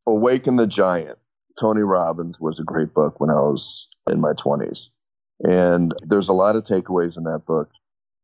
Awaken 0.07 0.55
the 0.55 0.65
Giant. 0.65 1.17
Tony 1.59 1.81
Robbins 1.81 2.39
was 2.39 2.59
a 2.59 2.63
great 2.63 2.93
book 2.93 3.19
when 3.19 3.29
I 3.29 3.41
was 3.41 3.89
in 4.07 4.21
my 4.21 4.31
20s. 4.33 4.89
And 5.41 5.93
there's 6.07 6.29
a 6.29 6.33
lot 6.33 6.55
of 6.55 6.63
takeaways 6.63 7.17
in 7.17 7.25
that 7.25 7.43
book. 7.45 7.69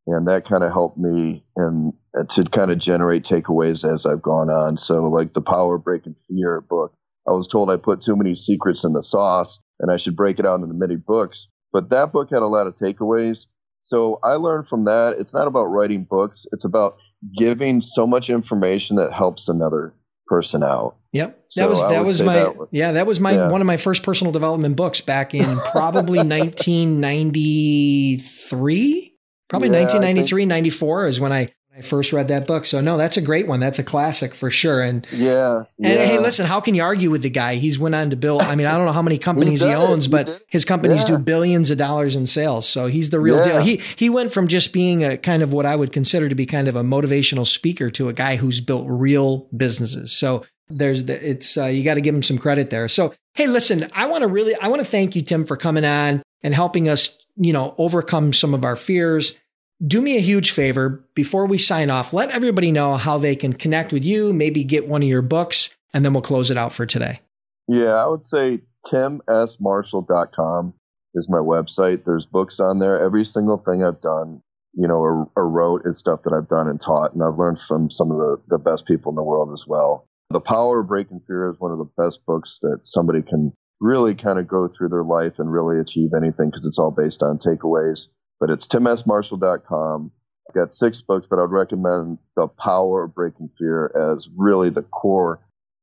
And 0.08 0.28
that 0.28 0.46
kind 0.46 0.64
of 0.64 0.72
helped 0.72 0.98
me 0.98 1.44
and 1.58 1.94
to 2.30 2.44
kind 2.46 2.72
of 2.72 2.80
generate 2.80 3.24
takeaways 3.24 3.90
as 3.90 4.06
I've 4.06 4.22
gone 4.22 4.50
on. 4.50 4.78
So, 4.78 5.04
like 5.04 5.34
the 5.34 5.42
Power 5.42 5.78
Breaking 5.78 6.16
Fear 6.28 6.62
book, 6.62 6.94
I 7.28 7.32
was 7.32 7.48
told 7.48 7.70
I 7.70 7.78
put 7.78 8.02
too 8.02 8.16
many 8.16 8.36
secrets 8.36 8.84
in 8.84 8.94
the 8.94 9.04
sauce 9.04 9.62
and 9.80 9.92
I 9.92 9.98
should 9.98 10.16
break 10.16 10.40
it 10.40 10.46
out 10.46 10.62
into 10.62 10.74
many 10.74 10.96
books. 10.96 11.50
But 11.74 11.90
that 11.90 12.14
book 12.14 12.30
had 12.32 12.42
a 12.42 12.48
lot 12.48 12.68
of 12.68 12.76
takeaways. 12.76 13.48
So 13.82 14.20
I 14.24 14.36
learned 14.36 14.68
from 14.68 14.86
that. 14.86 15.16
It's 15.20 15.34
not 15.34 15.48
about 15.48 15.66
writing 15.66 16.08
books, 16.10 16.46
it's 16.52 16.66
about 16.66 16.98
giving 17.38 17.82
so 17.82 18.08
much 18.08 18.30
information 18.30 18.98
that 18.98 19.12
helps 19.12 19.50
another 19.50 19.94
person 20.28 20.64
out. 20.64 20.96
Yep. 21.12 21.40
So 21.50 21.62
that 21.62 21.70
was 21.70 21.82
that 21.82 22.06
was 22.06 22.22
my 22.22 22.34
that 22.34 22.58
was, 22.58 22.70
yeah, 22.72 22.92
that 22.94 23.06
was 23.08 23.20
my 23.20 23.34
yeah. 23.34 23.52
one 23.52 23.62
of 23.62 23.68
my 23.68 23.78
first 23.78 24.04
personal 24.04 24.34
development 24.34 24.76
books 24.76 25.02
back 25.02 25.34
in 25.34 25.58
probably 25.72 26.20
1993. 26.20 29.12
Probably 29.48 29.70
yeah, 29.70 29.82
1993, 29.82 30.48
94 30.48 31.06
is 31.06 31.20
when 31.20 31.32
I 31.32 31.50
I 31.78 31.82
first 31.82 32.14
read 32.14 32.30
that 32.30 32.48
book. 32.48 32.64
So 32.64 32.80
no, 32.80 32.98
that's 32.98 33.18
a 33.18 33.22
great 33.22 33.48
one. 33.48 33.60
That's 33.60 33.80
a 33.80 33.84
classic 33.84 34.34
for 34.34 34.50
sure. 34.50 34.82
And 34.82 35.06
yeah, 35.12 35.64
yeah. 35.78 35.90
And 35.90 36.00
hey, 36.12 36.20
listen, 36.20 36.46
how 36.46 36.62
can 36.62 36.74
you 36.74 36.82
argue 36.82 37.10
with 37.10 37.22
the 37.22 37.30
guy? 37.30 37.56
He's 37.56 37.78
went 37.78 37.96
on 37.96 38.12
to 38.12 38.16
build. 38.16 38.44
I 38.44 38.56
mean, 38.56 38.66
I 38.66 38.78
don't 38.78 38.86
know 38.86 38.94
how 38.94 39.02
many 39.02 39.18
companies 39.30 39.62
he, 39.62 39.68
he 39.68 39.74
owns, 39.74 40.06
he 40.06 40.12
but 40.12 40.42
his 40.48 40.64
companies 40.64 41.02
yeah. 41.02 41.18
do 41.18 41.24
billions 41.24 41.72
of 41.72 41.78
dollars 41.78 42.16
in 42.16 42.28
sales. 42.28 42.68
So 42.68 42.88
he's 42.88 43.10
the 43.10 43.20
real 43.20 43.38
yeah. 43.38 43.44
deal. 43.44 43.62
He 43.62 43.82
he 43.98 44.10
went 44.10 44.32
from 44.32 44.48
just 44.48 44.72
being 44.72 45.04
a 45.04 45.18
kind 45.18 45.44
of 45.44 45.52
what 45.52 45.66
I 45.66 45.76
would 45.76 45.92
consider 45.92 46.30
to 46.30 46.36
be 46.36 46.46
kind 46.46 46.70
of 46.70 46.78
a 46.78 46.84
motivational 46.84 47.46
speaker 47.46 47.92
to 47.92 48.08
a 48.08 48.14
guy 48.14 48.38
who's 48.38 48.62
built 48.62 48.86
real 48.88 49.50
businesses. 49.56 50.14
So 50.14 50.46
there's 50.70 51.04
the, 51.04 51.30
it's 51.30 51.58
uh, 51.58 51.66
you 51.66 51.84
got 51.84 51.96
to 51.96 52.02
give 52.02 52.16
him 52.16 52.24
some 52.24 52.38
credit 52.38 52.70
there. 52.70 52.88
So 52.88 53.14
hey, 53.34 53.48
listen, 53.48 53.90
I 53.94 54.06
want 54.06 54.22
to 54.22 54.30
really 54.30 54.56
I 54.56 54.70
want 54.70 54.82
to 54.82 54.88
thank 54.88 55.14
you, 55.14 55.24
Tim, 55.24 55.46
for 55.46 55.58
coming 55.58 55.84
on 55.84 56.24
and 56.42 56.56
helping 56.56 56.88
us, 56.88 57.18
you 57.36 57.52
know, 57.52 57.76
overcome 57.78 58.32
some 58.32 58.54
of 58.54 58.64
our 58.64 58.78
fears 58.78 59.38
do 59.86 60.02
me 60.02 60.18
a 60.18 60.22
huge 60.22 60.52
favor 60.52 61.04
before 61.14 61.46
we 61.46 61.58
sign 61.58 61.90
off. 61.90 62.14
Let 62.14 62.32
everybody 62.32 62.72
know 62.72 62.96
how 62.96 63.18
they 63.18 63.36
can 63.36 63.54
connect 63.54 63.92
with 63.92 64.06
you, 64.06 64.34
maybe 64.34 64.64
get 64.64 64.88
one 64.88 65.02
of 65.02 65.08
your 65.08 65.22
books, 65.22 65.76
and 65.94 66.04
then 66.04 66.14
we'll 66.14 66.22
close 66.22 66.52
it 66.52 66.58
out 66.58 66.74
for 66.74 66.86
today. 66.86 67.20
Yeah, 67.68 67.94
I 67.94 68.08
would 68.08 68.24
say 68.24 68.62
timsmarshall.com 68.86 70.74
is 71.16 71.30
my 71.30 71.40
website. 71.40 72.06
There's 72.06 72.26
books 72.26 72.60
on 72.60 72.80
there. 72.80 73.04
Every 73.04 73.26
single 73.26 73.58
thing 73.58 73.84
I've 73.84 74.02
done, 74.02 74.42
you 74.74 74.88
know, 74.88 74.98
or, 74.98 75.32
or 75.36 75.50
wrote 75.50 75.82
is 75.86 75.98
stuff 75.98 76.24
that 76.24 76.34
I've 76.34 76.48
done 76.48 76.68
and 76.68 76.80
taught, 76.80 77.14
and 77.14 77.24
I've 77.24 77.38
learned 77.38 77.60
from 77.60 77.90
some 77.90 78.12
of 78.12 78.18
the, 78.18 78.38
the 78.48 78.60
best 78.60 78.86
people 78.86 79.12
in 79.12 79.16
the 79.16 79.24
world 79.24 79.52
as 79.54 79.66
well. 79.68 80.08
The 80.30 80.42
Power 80.42 80.82
of 80.82 80.88
Breaking 80.88 81.22
Fear 81.28 81.52
is 81.52 81.60
one 81.60 81.72
of 81.72 81.78
the 81.78 81.90
best 81.98 82.26
books 82.26 82.60
that 82.62 82.80
somebody 82.84 83.22
can 83.22 83.54
really 83.80 84.16
kind 84.16 84.40
of 84.40 84.48
go 84.48 84.68
through 84.68 84.90
their 84.90 85.04
life 85.04 85.40
and 85.40 85.52
really 85.52 85.80
achieve 85.80 86.12
anything 86.16 86.50
because 86.50 86.66
it's 86.66 86.80
all 86.80 86.92
based 86.92 87.22
on 87.22 87.38
takeaways 87.38 88.08
but 88.46 88.54
it's 88.54 88.68
timsmarshall.com. 88.68 90.12
I've 90.48 90.54
got 90.54 90.72
six 90.72 91.02
books, 91.02 91.26
but 91.26 91.40
I'd 91.40 91.50
recommend 91.50 92.20
The 92.36 92.48
Power 92.48 93.06
of 93.06 93.16
Breaking 93.16 93.50
Fear 93.58 93.92
as 93.96 94.30
really 94.38 94.70
the 94.70 94.84
core 94.84 95.40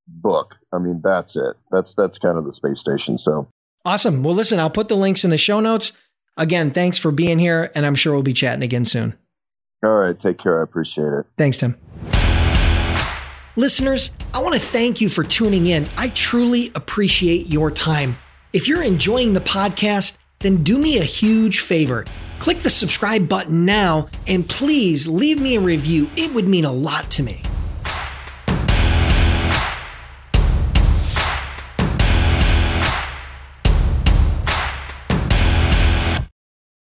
book. 0.07 0.55
I 0.73 0.79
mean, 0.79 1.01
that's 1.03 1.35
it. 1.35 1.57
That's 1.73 1.97
that's 1.97 2.19
kind 2.19 2.39
of 2.39 2.45
the 2.45 2.53
space 2.53 2.79
station. 2.79 3.19
So 3.19 3.49
awesome. 3.85 4.23
Well, 4.23 4.35
listen, 4.35 4.61
I'll 4.61 4.71
put 4.71 4.87
the 4.87 4.97
links 4.97 5.25
in 5.25 5.31
the 5.31 5.39
show 5.39 5.59
notes. 5.59 5.93
Again, 6.37 6.71
thanks 6.71 6.99
for 6.99 7.11
being 7.11 7.41
here, 7.41 7.73
and 7.75 7.85
I'm 7.85 7.97
sure 7.97 8.13
we'll 8.13 8.23
be 8.23 8.33
chatting 8.33 8.63
again 8.63 8.85
soon. 8.85 9.19
All 9.85 9.97
right, 9.97 10.17
take 10.17 10.39
care. 10.39 10.61
I 10.61 10.63
appreciate 10.63 11.13
it. 11.13 11.27
Thanks, 11.37 11.59
Tim. 11.59 11.77
Listeners, 13.57 14.13
I 14.33 14.41
want 14.41 14.55
to 14.55 14.61
thank 14.61 15.01
you 15.01 15.09
for 15.09 15.25
tuning 15.25 15.67
in. 15.67 15.89
I 15.99 16.11
truly 16.11 16.71
appreciate 16.77 17.49
your 17.49 17.73
time. 17.73 18.17
If 18.53 18.69
you're 18.69 18.85
enjoying 18.85 19.33
the 19.33 19.41
podcast, 19.41 20.17
then 20.39 20.63
do 20.63 20.79
me 20.79 20.99
a 20.99 21.05
huge 21.05 21.61
favor. 21.61 22.05
Click 22.43 22.59
the 22.59 22.71
subscribe 22.71 23.29
button 23.29 23.65
now 23.65 24.09
and 24.27 24.49
please 24.49 25.07
leave 25.07 25.41
me 25.41 25.55
a 25.55 25.61
review. 25.61 26.11
It 26.17 26.35
would 26.35 26.49
mean 26.49 26.65
a 26.65 26.73
lot 26.73 27.09
to 27.13 27.23
me. 27.23 27.41